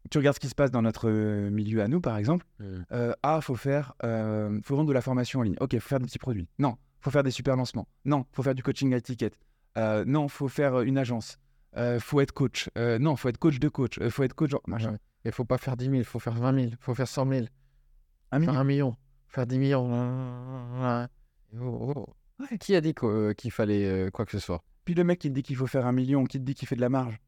[0.10, 2.46] tu regardes ce qui se passe dans notre euh, milieu à nous, par exemple.
[2.60, 2.84] Hmm.
[2.94, 5.58] Euh, ah, faut faire, euh, faut vendre de la formation en ligne.
[5.60, 6.48] Ok, faut faire des petits produits.
[6.60, 7.88] Non, faut faire des super lancements.
[8.04, 9.38] Non, faut faire du coaching à étiquette.
[9.78, 11.38] Euh, non, faut faire euh, une agence.
[11.78, 12.68] Euh, faut être coach.
[12.80, 14.00] Euh, non, faut être coach de coach.
[14.00, 14.50] Euh, faut être coach.
[14.50, 14.98] genre, machin.
[15.24, 17.30] Il faut pas faire 10 000, il faut faire 20 000, il faut faire 100
[17.30, 17.46] 000,
[18.32, 18.52] Un million.
[18.52, 18.96] faire 1 million,
[19.28, 19.88] faire 10 millions.
[20.82, 21.06] Ouais.
[21.62, 22.08] Oh, oh.
[22.40, 22.58] Ouais.
[22.58, 24.64] Qui a dit euh, qu'il fallait quoi que ce soit?
[24.84, 26.68] Puis le mec qui te dit qu'il faut faire un million, qui te dit qu'il
[26.68, 27.20] fait de la marge.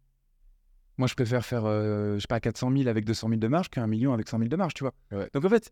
[0.98, 3.86] Moi, je préfère faire, je sais pas, 400 000 avec 200 000 de marge qu'un
[3.86, 4.94] million avec 100 000 de marge, tu vois.
[5.12, 5.30] Ouais.
[5.34, 5.72] Donc en fait,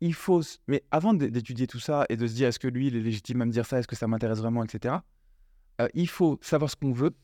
[0.00, 0.42] il faut.
[0.66, 3.42] Mais avant d'étudier tout ça et de se dire est-ce que lui, il est légitime
[3.42, 4.96] à me dire ça, est-ce que ça m'intéresse vraiment, etc.,
[5.80, 7.14] euh, il faut savoir ce qu'on veut.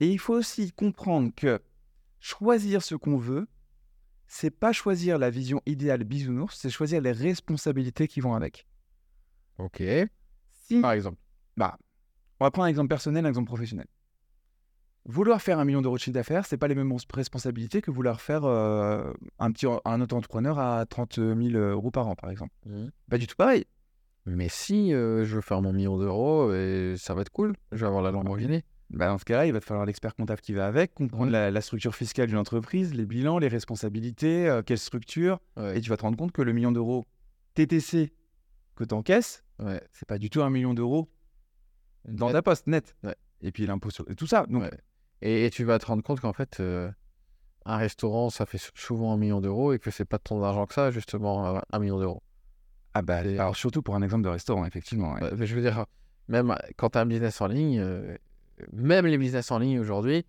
[0.00, 1.60] Et il faut aussi comprendre que
[2.20, 3.48] choisir ce qu'on veut,
[4.26, 8.66] c'est pas choisir la vision idéale bisounours, c'est choisir les responsabilités qui vont avec.
[9.58, 9.82] Ok.
[10.50, 11.18] Si Par exemple.
[11.56, 11.78] bah,
[12.40, 13.86] on va prendre un exemple personnel, un exemple professionnel.
[15.04, 18.20] Vouloir faire un million d'euros de chiffre d'affaires, c'est pas les mêmes responsabilités que vouloir
[18.20, 22.52] faire euh, un petit un auto-entrepreneur à 30 000 euros par an, par exemple.
[23.10, 23.64] Pas du tout pareil.
[24.26, 27.78] Mais si euh, je veux faire mon million d'euros, et ça va être cool, je
[27.78, 28.62] vais avoir la Lamborghini.
[28.90, 31.50] Bah, dans ce cas-là, il va te falloir l'expert comptable qui va avec, comprendre la,
[31.50, 35.78] la structure fiscale d'une entreprise, les bilans, les responsabilités, euh, quelle structure, Ouais.
[35.78, 37.04] et tu vas te rendre compte que le million d'euros
[37.54, 38.12] TTC
[38.76, 39.82] que tu encaisses, Ouais.
[39.92, 41.08] c'est pas du tout un million d'euros
[42.06, 42.34] dans Net.
[42.34, 42.94] ta poste net.
[43.02, 43.16] Ouais.
[43.40, 44.46] Et puis l'impôt sur et tout ça.
[44.48, 44.62] Donc.
[45.22, 46.90] Et, et tu vas te rendre compte qu'en fait, euh,
[47.64, 50.66] un restaurant, ça fait sou- souvent un million d'euros et que c'est pas tant d'argent
[50.66, 52.22] que ça, justement, un- million d'euros.
[52.94, 55.14] ah bah, Et- alors surtout pour un exemple de restaurant, effectivement.
[55.14, 55.30] ouais.
[55.36, 55.86] Mais je veux dire,
[56.28, 58.16] même euh, quand tu as un business en ligne, euh,
[58.72, 60.26] même les business en ligne aujourd'hui,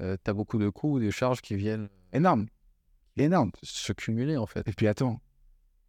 [0.00, 2.46] tu as beaucoup de coûts, des charges qui viennent Énorme.
[3.16, 3.52] Énorme.
[3.62, 4.66] se cumuler, en fait.
[4.68, 5.20] Et puis attends,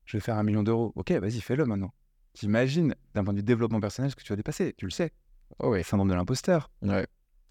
[0.06, 0.92] je vais faire un million d'euros.
[0.96, 1.92] Ok, vas-y, fais-le maintenant.
[2.34, 4.74] T'imagines, d'un point de vue développement personnel, ce que tu vas dépasser.
[4.78, 5.12] Tu le sais.
[5.60, 5.84] Oh oui.
[5.84, 6.70] Syndrome de l'imposteur.
[6.84, 7.08] Ouais.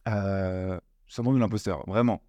[0.08, 0.78] Euh,
[1.12, 2.22] syndrome de l'imposteur, vraiment.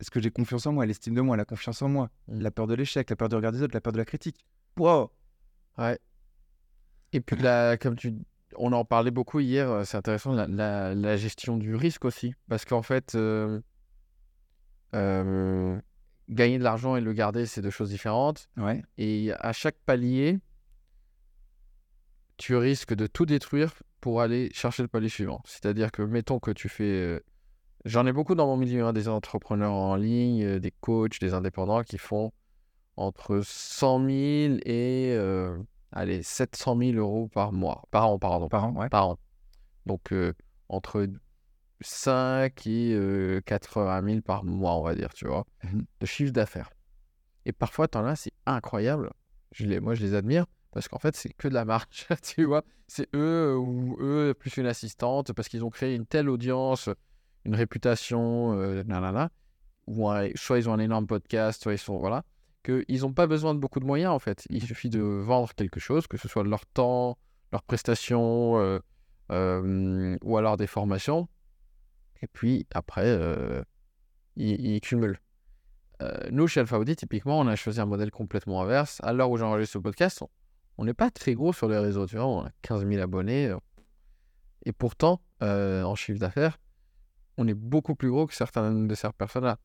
[0.00, 2.40] Est-ce que j'ai confiance en moi, l'estime de moi, la confiance en moi, Mm.
[2.40, 4.44] la peur de l'échec, la peur du regard des autres, la peur de la critique?
[4.78, 5.10] Wow
[5.76, 5.98] Ouais.
[7.12, 8.14] Et puis, là, comme tu...
[8.56, 12.34] on en parlait beaucoup hier, euh, c'est intéressant, la, la- la gestion du risque aussi.
[12.48, 13.60] Parce qu'en fait, euh,
[14.94, 15.80] euh,
[16.28, 18.48] gagner de l'argent et le garder, c'est deux choses différentes.
[18.56, 18.82] Ouais.
[18.98, 20.38] Et à chaque palier,
[22.36, 25.42] tu risques de tout détruire pour aller chercher le palier suivant.
[25.44, 27.20] C'est-à-dire que, mettons que tu fais.
[27.78, 31.20] Euh, J'en ai beaucoup dans mon milieu, hein, des entrepreneurs en ligne, euh, des coachs,
[31.20, 32.32] des indépendants qui font
[32.96, 34.10] entre 100 000
[34.64, 35.56] et euh,
[35.92, 37.84] allez, 700 000 euros par mois.
[37.90, 38.48] Par an, pardon.
[38.48, 38.88] Par an, ouais.
[38.88, 39.18] Par an.
[39.86, 40.32] Donc, euh,
[40.68, 41.06] entre
[41.80, 45.84] 5 et euh, 80 000 par mois, on va dire, tu vois, Mhm.
[46.00, 46.70] de chiffre d'affaires.
[47.46, 49.10] Et parfois, t'en as, c'est incroyable.
[49.52, 52.44] Je les, moi, je les admire parce qu'en fait, c'est que de la marche, tu
[52.44, 52.62] vois.
[52.88, 56.90] C'est eux ou eux plus une assistante parce qu'ils ont créé une telle audience,
[57.44, 59.30] une réputation, euh, nanana,
[59.86, 62.24] ou soit ils ont un énorme podcast, soit ils sont, voilà,
[62.62, 64.44] qu'ils n'ont pas besoin de beaucoup de moyens, en fait.
[64.50, 67.16] Il suffit de vendre quelque chose, que ce soit leur temps,
[67.52, 68.78] leurs prestations, euh,
[69.30, 71.28] euh, ou alors des formations.
[72.22, 73.62] Et puis, après, euh,
[74.36, 75.20] ils, cumulent.
[76.02, 79.00] Euh, nous, chez Alpha Audi, typiquement, on a choisi un modèle complètement inverse.
[79.02, 80.22] À l'heure où j'enregistre ce podcast,
[80.76, 83.52] on- n'est pas très gros sur les réseaux, tu vois, on a 15 000 abonnés.
[84.64, 86.58] Et pourtant, en chiffre d'affaires,
[87.38, 89.58] on est beaucoup plus gros que certaines de ces personnes-là.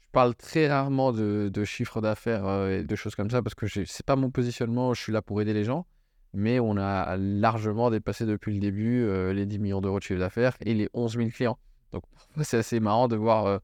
[0.00, 3.54] Je parle très rarement de, de chiffre d'affaires euh, et de choses comme ça parce
[3.54, 5.86] que j'ai- c'est pas mon positionnement, je suis là pour aider les gens.
[6.34, 10.20] Mais on a largement dépassé depuis le début euh, les 10 millions d'euros de chiffre
[10.20, 11.58] d'affaires et les 11 000 clients.
[11.92, 12.04] Donc
[12.42, 13.60] c'est assez marrant de voir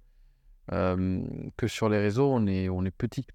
[0.72, 1.20] euh,
[1.56, 3.26] que sur les réseaux, on est, on est petit.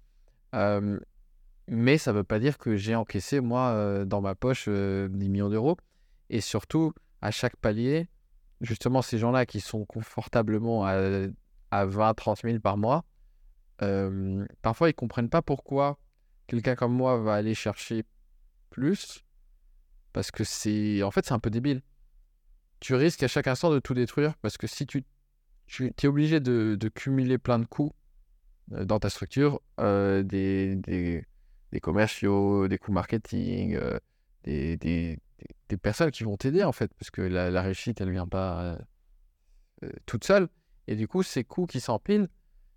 [1.68, 5.28] Mais ça ne veut pas dire que j'ai encaissé, moi, dans ma poche, euh, 10
[5.28, 5.76] millions d'euros.
[6.28, 8.08] Et surtout, à chaque palier,
[8.62, 11.26] justement, ces gens-là qui sont confortablement à,
[11.70, 13.04] à 20, 30 000 par mois,
[13.82, 15.98] euh, parfois, ils comprennent pas pourquoi
[16.46, 18.04] quelqu'un comme moi va aller chercher
[18.70, 19.24] plus.
[20.12, 21.02] Parce que c'est.
[21.02, 21.82] En fait, c'est un peu débile.
[22.80, 24.36] Tu risques à chaque instant de tout détruire.
[24.38, 25.04] Parce que si tu,
[25.66, 27.92] tu es obligé de, cumuler plein de coûts
[28.72, 31.24] euh, dans ta structure, euh, des,
[31.80, 33.78] commerciaux, des coûts marketing,
[34.44, 35.18] des,
[35.74, 36.92] des- personnes qui vont t'aider en fait.
[36.98, 38.78] Parce que la, la réussite, elle vient pas euh,
[39.84, 40.48] euh, toute seule.
[40.88, 42.28] Et du coup, ces coûts qui s'empilent,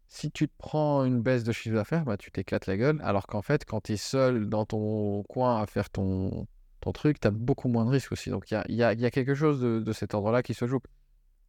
[0.08, 3.00] si tu te prends une baisse de chiffre d'affaires, bah, tu t'éclates la gueule.
[3.04, 6.48] Alors qu'en fait, quand tu es seul dans ton coin à faire ton,
[6.82, 8.30] ton truc, tu as beaucoup moins de risques aussi.
[8.30, 10.80] Donc il y y y a quelque chose de, de cet ordre-là qui se joue.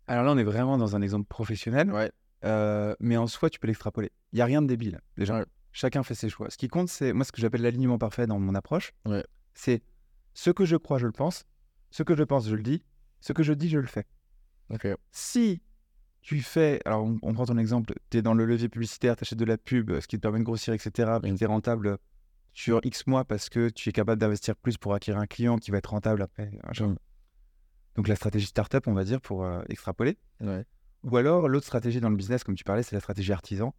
[0.06, 2.10] Alors là, on est vraiment dans un exemple professionnel, Ouais.
[2.44, 4.10] euh, mais en soi, tu peux l'extrapoler.
[4.32, 5.00] Il n'y a rien de débile.
[5.18, 5.44] Déjà, Ouais.
[5.72, 6.48] chacun fait ses choix.
[6.48, 8.92] Ce qui compte, c'est moi ce que j'appelle l'alignement parfait dans mon approche.
[9.04, 9.24] Ouais.
[9.52, 9.82] C'est
[10.36, 11.46] ce que je crois, je le pense.
[11.90, 12.84] Ce que je pense, je le dis.
[13.20, 14.04] Ce que je dis, je le fais.
[15.10, 15.62] Si
[16.20, 19.24] tu fais, alors on, on prend ton exemple, tu es dans le levier publicitaire, tu
[19.24, 21.12] achètes de la pub, ce qui te permet de grossir, etc.
[21.22, 21.96] Tu es rentable
[22.52, 25.70] sur X mois parce que tu es capable d'investir plus pour acquérir un client qui
[25.70, 26.50] va être rentable après.
[26.80, 26.96] Mm.
[27.94, 30.18] Donc la stratégie startup, on va dire, pour euh, extrapoler.
[30.40, 30.66] Ouais.
[31.04, 33.74] Ou alors l'autre stratégie dans le business, comme tu parlais, c'est la stratégie artisan.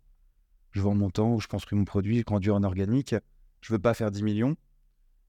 [0.72, 3.14] Je vends mon temps je construis mon produit, je conduis en organique.
[3.62, 4.56] Je veux pas faire 10 millions,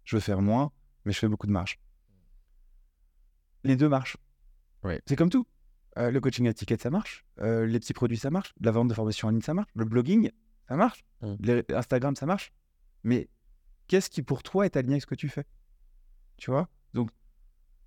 [0.05, 0.73] je veux faire moins,
[1.09, 1.81] mais je fais beaucoup de marge.
[3.65, 4.19] Les deux marchent.
[4.85, 5.01] Ouais.
[5.07, 5.47] C'est comme tout.
[5.97, 7.25] Euh, le coaching à ticket, ça marche.
[7.41, 8.55] Euh, les petits produits, ça marche.
[8.61, 9.71] La vente de formation en ligne, ça marche.
[9.75, 10.31] Le blogging,
[10.69, 11.03] ça marche.
[11.23, 11.35] Mm.
[11.41, 12.53] Les- Instagram, ça marche.
[13.05, 13.29] Mais
[13.87, 15.45] qu'est-ce qui pour toi est aligné avec ce que tu fais?
[16.37, 16.69] Tu vois?
[16.93, 17.11] Donc,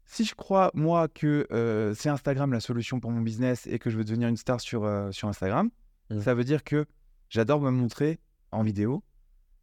[0.06, 3.92] si je crois, moi, que euh, c'est Instagram la solution pour mon business et que
[3.92, 4.82] je veux devenir une star sur,
[5.14, 5.70] sur Instagram,
[6.10, 6.20] Mm.
[6.22, 6.86] ça veut dire que
[7.30, 8.20] j'adore me montrer
[8.52, 9.02] en vidéo.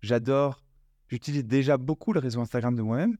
[0.01, 0.65] J'adore,
[1.09, 3.19] j'utilise déjà beaucoup le réseau Instagram de moi-même.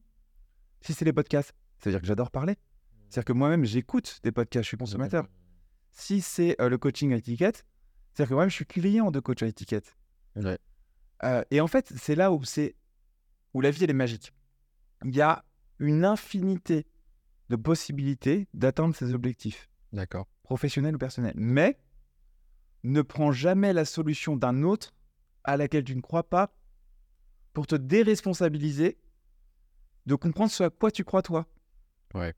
[0.81, 2.55] Si c'est les podcasts, ça veut dire que j'adore parler.
[3.09, 5.27] C'est-à-dire que moi-même, j'écoute des podcasts, je suis consommateur.
[5.91, 7.65] Si c'est euh, le coaching à étiquette,
[8.13, 9.95] c'est-à-dire que moi-même, je suis client de coach à étiquette.
[10.35, 10.59] Ouais.
[11.23, 12.75] Euh, et en fait, c'est là où c'est
[13.53, 14.33] où la vie elle est magique.
[15.03, 15.43] Il y a
[15.79, 16.85] une infinité
[17.49, 20.27] de possibilités d'atteindre ses objectifs, D'accord.
[20.43, 21.33] professionnels ou personnels.
[21.35, 21.79] Mais
[22.83, 24.93] ne prends jamais la solution d'un autre
[25.43, 26.53] à laquelle tu ne crois pas
[27.53, 28.99] pour te déresponsabiliser
[30.05, 31.45] de comprendre ce à quoi tu crois toi.
[32.13, 32.33] Ouais.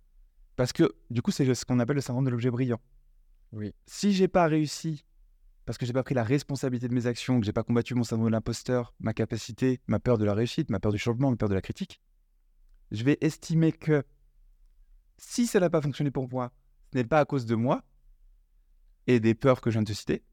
[0.55, 2.81] Parce que du coup, c'est ce qu'on appelle le syndrome de l'objet brillant.
[3.51, 3.73] Oui.
[3.85, 5.05] Si j'ai pas réussi
[5.65, 8.03] parce que j'ai pas pris la responsabilité de mes actions, que j'ai pas combattu mon
[8.03, 11.37] syndrome de l'imposteur, ma capacité, ma peur de la réussite, ma peur du changement, ma
[11.37, 12.01] peur de la critique,
[12.91, 14.03] je vais estimer que
[15.17, 16.51] si ça n'a pas fonctionné pour moi,
[16.91, 17.83] ce n'est pas à cause de moi
[19.07, 20.23] et des peurs que je viens de te citer,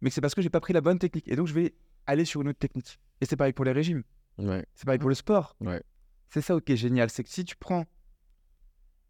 [0.00, 1.28] mais c'est parce que j'ai pas pris la bonne technique.
[1.28, 1.74] Et donc je vais
[2.06, 2.98] aller sur une autre technique.
[3.20, 4.02] Et c'est pareil pour les régimes,
[4.38, 4.64] Ouais.
[4.74, 5.54] c'est pareil pour le sport.
[5.60, 5.82] Ouais.
[6.30, 7.86] C'est ça qui est génial, c'est que si tu prends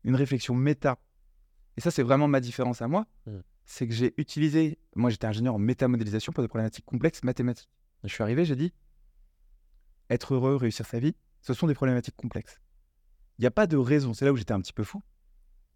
[0.04, 0.98] une réflexion méta,
[1.76, 3.38] et ça c'est vraiment ma différence à moi, Mm.
[3.64, 7.68] c'est que j'ai utilisé, moi j'étais ingénieur en métamodélisation pour des problématiques complexes mathématiques.
[8.04, 8.72] Je suis arrivé, j'ai dit,
[10.10, 12.60] être heureux, réussir sa vie, ce sont des problématiques complexes.
[13.38, 15.02] Il n'y a pas de raison, c'est là où j'étais un petit peu fou,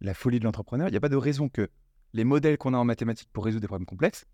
[0.01, 1.69] la folie de l'entrepreneur, il n'y a pas de raison que
[2.13, 4.25] les modèles qu'on a en mathématiques pour résoudre des problèmes complexes,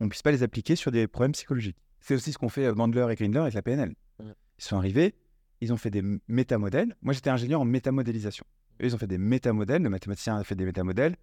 [0.00, 1.76] on ne puisse pas les appliquer sur des problèmes psychologiques.
[2.00, 3.94] C'est aussi ce qu'ont fait euh, Bandler et Grindler avec la PNL.
[4.18, 4.30] Mm.
[4.58, 5.14] Ils sont arrivés,
[5.60, 6.96] ils ont fait des métamodèles.
[7.02, 8.44] Moi, j'étais ingénieur en métamodélisation.
[8.80, 9.82] Eux, ils ont fait des métamodèles.
[9.82, 11.16] Le mathématicien a fait des métamodèles.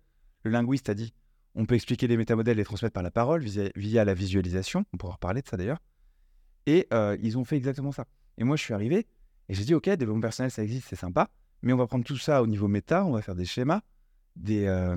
[0.44, 1.14] Le linguiste a dit
[1.56, 4.86] on peut expliquer les métamodèles et les transmettre par la parole via, via la visualisation.
[4.94, 5.82] On pourra reparler de ça d'ailleurs.
[6.68, 8.06] Et euh, ils ont fait exactement ça.
[8.38, 9.08] Et moi, je suis arrivé
[9.50, 11.30] et j'ai dit ok, développement personnel, ça existe, c'est sympa.
[11.64, 13.82] Mais on va prendre tout ça au niveau méta, on va faire des schémas,
[14.36, 14.96] des, euh,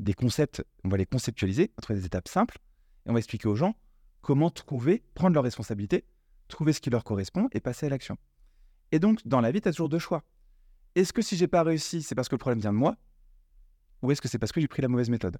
[0.00, 2.58] des concepts, on va les conceptualiser, on va trouver des étapes simples
[3.06, 3.76] et on va expliquer aux gens
[4.20, 6.04] comment trouver, prendre leurs responsabilités,
[6.48, 8.16] trouver ce qui leur correspond et passer à l'action.
[8.92, 10.24] Et donc, dans la vie, tu as toujours deux choix.
[10.94, 12.96] Est-ce que si j'ai pas réussi, c'est parce que le problème vient de moi
[14.02, 15.38] Ou est-ce que c'est parce que j'ai pris la mauvaise méthode?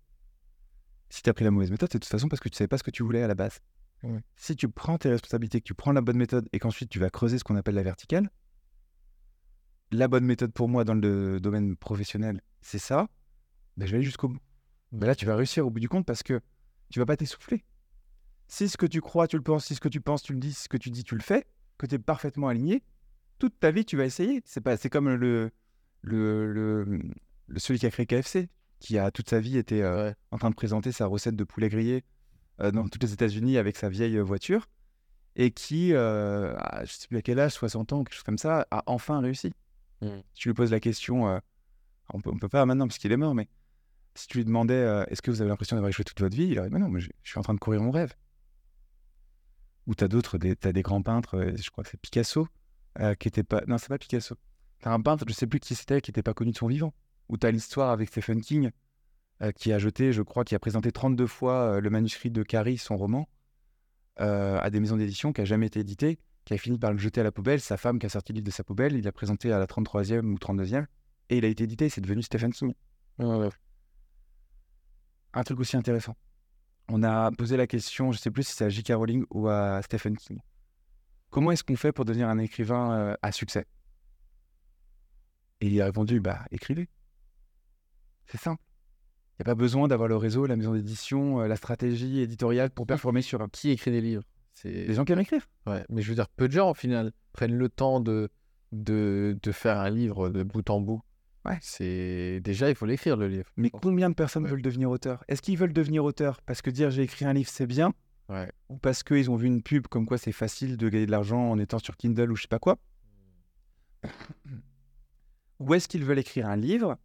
[1.09, 2.69] Si tu as pris la mauvaise méthode, c'est de toute façon parce que tu savais
[2.69, 3.59] pas ce que tu voulais à la base.
[4.05, 4.21] Ouais.
[4.37, 7.11] Si tu prends tes responsabilités, que tu prends la bonne méthode et qu'ensuite tu vas
[7.11, 8.31] creuser ce qu'on appelle la verticale,
[9.91, 13.09] la bonne méthode pour moi dans le domaine professionnel, c'est ça,
[13.77, 14.41] ben, je vais aller jusqu'au bout.
[14.93, 16.41] Ben là, tu vas réussir au bout du compte parce que
[16.91, 17.65] tu vas pas t'essouffler.
[18.49, 20.39] Si ce que tu crois, tu le penses, si ce que tu penses, tu le
[20.39, 21.47] dis, si ce que tu dis, tu le fais,
[21.79, 22.83] que tu es parfaitement aligné,
[23.41, 24.41] toute ta vie, tu vas essayer.
[24.45, 25.51] C'est pas, c'est comme le,
[26.03, 30.07] le, le, le- celui qui a créé KFC, qui a toute sa vie été euh,
[30.09, 30.15] Ouais.
[30.31, 32.05] en train de présenter sa recette de poulet grillé
[32.61, 34.69] euh, dans toutes les États-Unis avec sa vieille euh, voiture,
[35.37, 38.39] et qui, euh, à, je sais plus à quel âge, 60 ans, quelque chose comme
[38.39, 39.53] ça, a enfin réussi.
[40.03, 40.07] Mm.
[40.35, 41.41] Si tu lui poses la question,
[42.13, 43.49] on peut, on peut pas maintenant parce qu'il est mort, mais
[44.15, 46.59] si tu lui demandais est-ce que vous avez l'impression d'avoir échoué toute votre vie, il
[46.59, 48.13] aurait dit Mais non, mais je je suis en train de courir mon rêve.
[49.87, 52.47] Ou tu as d'autres, t'as des grands peintres, je crois que c'est Picasso,
[52.99, 53.63] euh, qui était pas.
[53.67, 54.35] Non, c'est pas Picasso.
[54.81, 56.67] Tu as un peintre, je sais plus qui c'était, qui n'était pas connu de son
[56.67, 56.93] vivant.
[57.29, 58.71] Ou tu as l'histoire avec Stephen King,
[59.43, 62.43] euh, qui a jeté, je crois, qui a présenté 32 fois euh, le manuscrit de
[62.43, 63.29] Carrie, son roman,
[64.17, 67.23] à des maisons d'édition, qui a jamais été édité, qui a fini par le jeter
[67.23, 67.59] à la poubelle.
[67.59, 69.65] Sa femme qui a sorti le livre de sa poubelle, il l'a présenté à la
[69.65, 70.85] 33e ou 32e,
[71.31, 72.75] et il a été édité, c'est devenu Stephen King.
[73.19, 73.49] Ouais.
[75.33, 76.17] Un truc aussi intéressant.
[76.89, 78.93] On a posé la question, je sais plus si c'est à J.K.
[78.95, 80.41] Rowling ou à Stephen King.
[81.31, 83.67] Comment est-ce qu'on fait pour devenir un écrivain euh, à succès?
[85.61, 86.89] Et il a répondu, bah écrivez.
[88.27, 88.63] C'est simple.
[89.39, 92.71] Il n'y a pas besoin d'avoir le réseau, la maison d'édition, euh, la stratégie éditoriale
[92.71, 93.49] pour performer sur un...
[93.49, 94.25] Qui écrit des livres?
[94.55, 95.49] C'est Des gens qui aiment écrire.
[95.67, 98.29] Ouais, mais je veux dire, peu de gens, au final, prennent le temps de,
[98.73, 101.01] de, de faire un livre de bout en bout.
[101.47, 101.59] Ouais.
[101.63, 103.51] C'est déjà, il faut l'écrire le livre.
[103.57, 104.51] Mais combien de personnes Ouais.
[104.51, 105.25] veulent devenir auteurs?
[105.29, 106.43] Est-ce qu'ils veulent devenir auteurs?
[106.43, 107.95] Parce que dire j'ai écrit un livre c'est bien
[108.31, 108.51] Ouais.
[108.69, 111.51] ou parce qu'ils ont vu une pub comme quoi c'est facile de gagner de l'argent
[111.51, 112.79] en étant sur Kindle ou je sais pas quoi.
[115.59, 116.97] Ou est-ce qu'ils veulent écrire un livre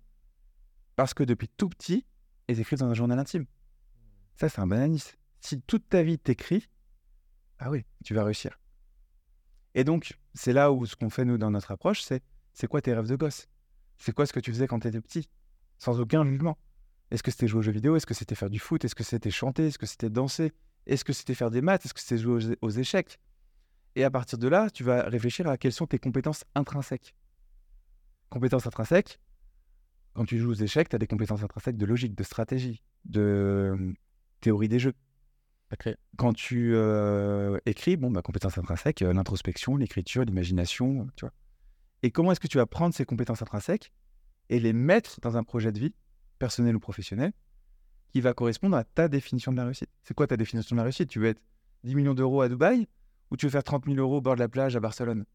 [0.96, 2.06] parce que depuis tout petit,
[2.48, 3.46] ils écrivent dans un journal intime.
[4.36, 5.16] Ça, c'est un bananisme.
[5.42, 6.70] Si toute ta vie t'écris,
[7.60, 8.60] ah oui, tu vas réussir.
[9.74, 12.24] Et donc, c'est là où ce qu'on fait nous dans notre approche, c'est
[12.54, 13.48] c'est quoi tes rêves de gosse?
[13.98, 15.30] C'est quoi ce que tu faisais quand tu étais petit?
[15.78, 16.58] Sans aucun jugement.
[17.12, 17.96] Est-ce que c'était jouer aux jeux vidéo?
[17.98, 18.86] Est-ce que c'était faire du foot?
[18.86, 19.68] Est-ce que c'était chanter?
[19.68, 20.54] Est-ce que c'était danser?
[20.88, 21.86] Est-ce que c'était faire des maths?
[21.86, 23.20] Est-ce que c'était jouer aux, aux échecs?
[23.96, 27.16] Et à partir de là, tu vas réfléchir à quelles sont tes compétences intrinsèques.
[28.30, 29.20] Compétences intrinsèques,
[30.16, 33.22] quand tu joues aux échecs, tu as des compétences intrinsèques de logique, de stratégie, de
[33.22, 33.94] euh,
[34.42, 34.94] théorie des jeux.
[36.16, 41.34] Quand tu euh, écris, bon, bah, compétences intrinsèques, euh, l'introspection, l'écriture, l'imagination, tu vois.
[42.02, 43.92] Et comment est-ce que tu vas prendre ces compétences intrinsèques
[44.50, 45.94] et les mettre dans un projet de vie,
[46.40, 47.34] personnel ou professionnel,
[48.16, 50.84] qui va correspondre à ta définition de la réussite C'est quoi ta définition de la
[50.86, 51.10] réussite?
[51.10, 51.42] Tu veux être
[51.84, 52.88] 10 millions d'euros à Dubaï
[53.30, 55.26] ou tu veux faire 30 000 euros au bord de la plage à Barcelone?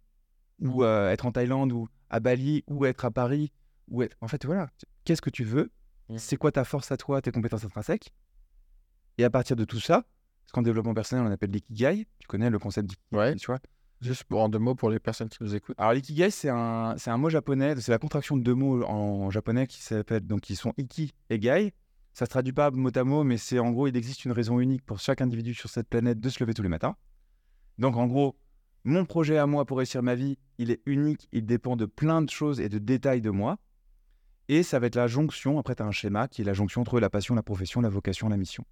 [0.63, 3.53] Ou euh, être en Thaïlande ou à Bali ou être à Paris
[3.89, 4.17] ou être...
[4.23, 4.71] En fait, voilà.
[5.05, 5.71] Qu'est-ce que tu veux?
[6.09, 6.17] Mhm.
[6.17, 8.15] C'est quoi ta force à toi, tes compétences intrinsèques?
[9.19, 10.07] Et à partir de tout ça,
[10.47, 13.37] ce qu'en développement personnel on appelle l'ikigai, tu connais le concept d'ikigai, Ouais.
[13.37, 13.59] tu vois?
[14.01, 15.77] Juste pour en deux mots pour les personnes qui nous écoutent.
[15.79, 19.29] alors l'ikigai, c'est un, c'est un mot japonais, c'est la contraction de deux mots en
[19.29, 21.75] japonais qui s'appellent, donc qui sont iki et gai.
[22.13, 24.61] Ça se traduit pas mot à mot, mais c'est en gros, il existe une raison
[24.61, 26.97] unique pour chaque individu sur cette planète de se lever tous les matins.
[27.79, 28.37] Donc en gros,
[28.85, 32.23] mon projet à moi pour réussir ma vie, il est unique, il dépend de plein
[32.23, 33.59] de choses et de détails de moi.
[34.49, 36.81] Et ça va être la jonction, après tu as un schéma qui est la jonction
[36.81, 38.65] entre la passion, la profession, la vocation, la mission.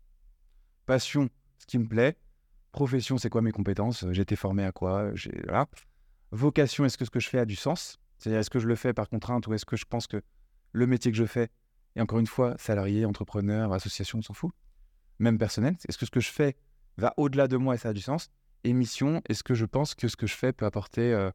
[0.86, 1.28] Passion,
[1.59, 2.16] ce qui me plaît.
[2.72, 4.05] Profession, c'est quoi mes compétences?
[4.11, 5.11] J'ai été formé à quoi?
[5.45, 5.68] Voilà.
[6.32, 7.99] Vocation, est-ce que ce que je fais a du sens?
[8.18, 10.22] C'est-à-dire, est-ce que je le fais par contrainte ou est-ce que je pense que
[10.72, 11.49] le métier que je fais,
[11.99, 14.53] et encore une fois, salarié, entrepreneur, association, on s'en fout,
[15.18, 16.57] même personnel, est-ce que ce que je fais
[16.96, 18.30] va au-delà de moi et ça a du sens?
[18.62, 21.30] Et mission, est-ce que je pense que ce que je fais peut apporter, euh,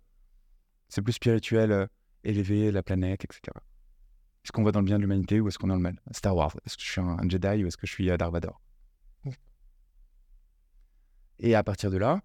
[0.88, 1.86] c'est plus spirituel, euh,
[2.24, 3.42] élever la planète, etc.
[4.46, 6.00] Est-ce qu'on va dans le bien de l'humanité ou est-ce qu'on est dans le mal?
[6.12, 8.16] Star Wars, est-ce que je suis un, un Jedi ou est-ce que je suis euh,
[8.18, 8.62] Dark Vador?
[11.40, 12.22] Et à partir de là,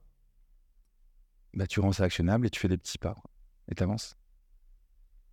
[1.55, 3.16] bah, tu rends ça actionnable et tu fais des petits pas.
[3.68, 4.16] Et tu avances.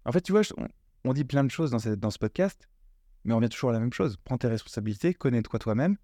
[0.05, 0.67] En fait, tu vois, je- on,
[1.03, 2.67] on dit plein de choses dans, cette- dans ce podcast,
[3.25, 4.17] mais on revient toujours à la même chose.
[4.23, 5.97] Prends tes responsabilités, connais-toi toi-même,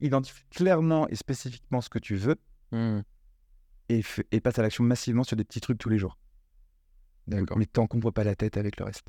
[0.00, 2.36] identifie clairement et spécifiquement ce que tu veux
[2.72, 3.02] Hmm.
[3.88, 4.02] et,
[4.40, 6.18] passe à l'action massivement sur des petits trucs tous les jours.
[7.28, 7.56] D'accord.
[7.58, 9.08] Mais t'encombre pas la tête avec le reste.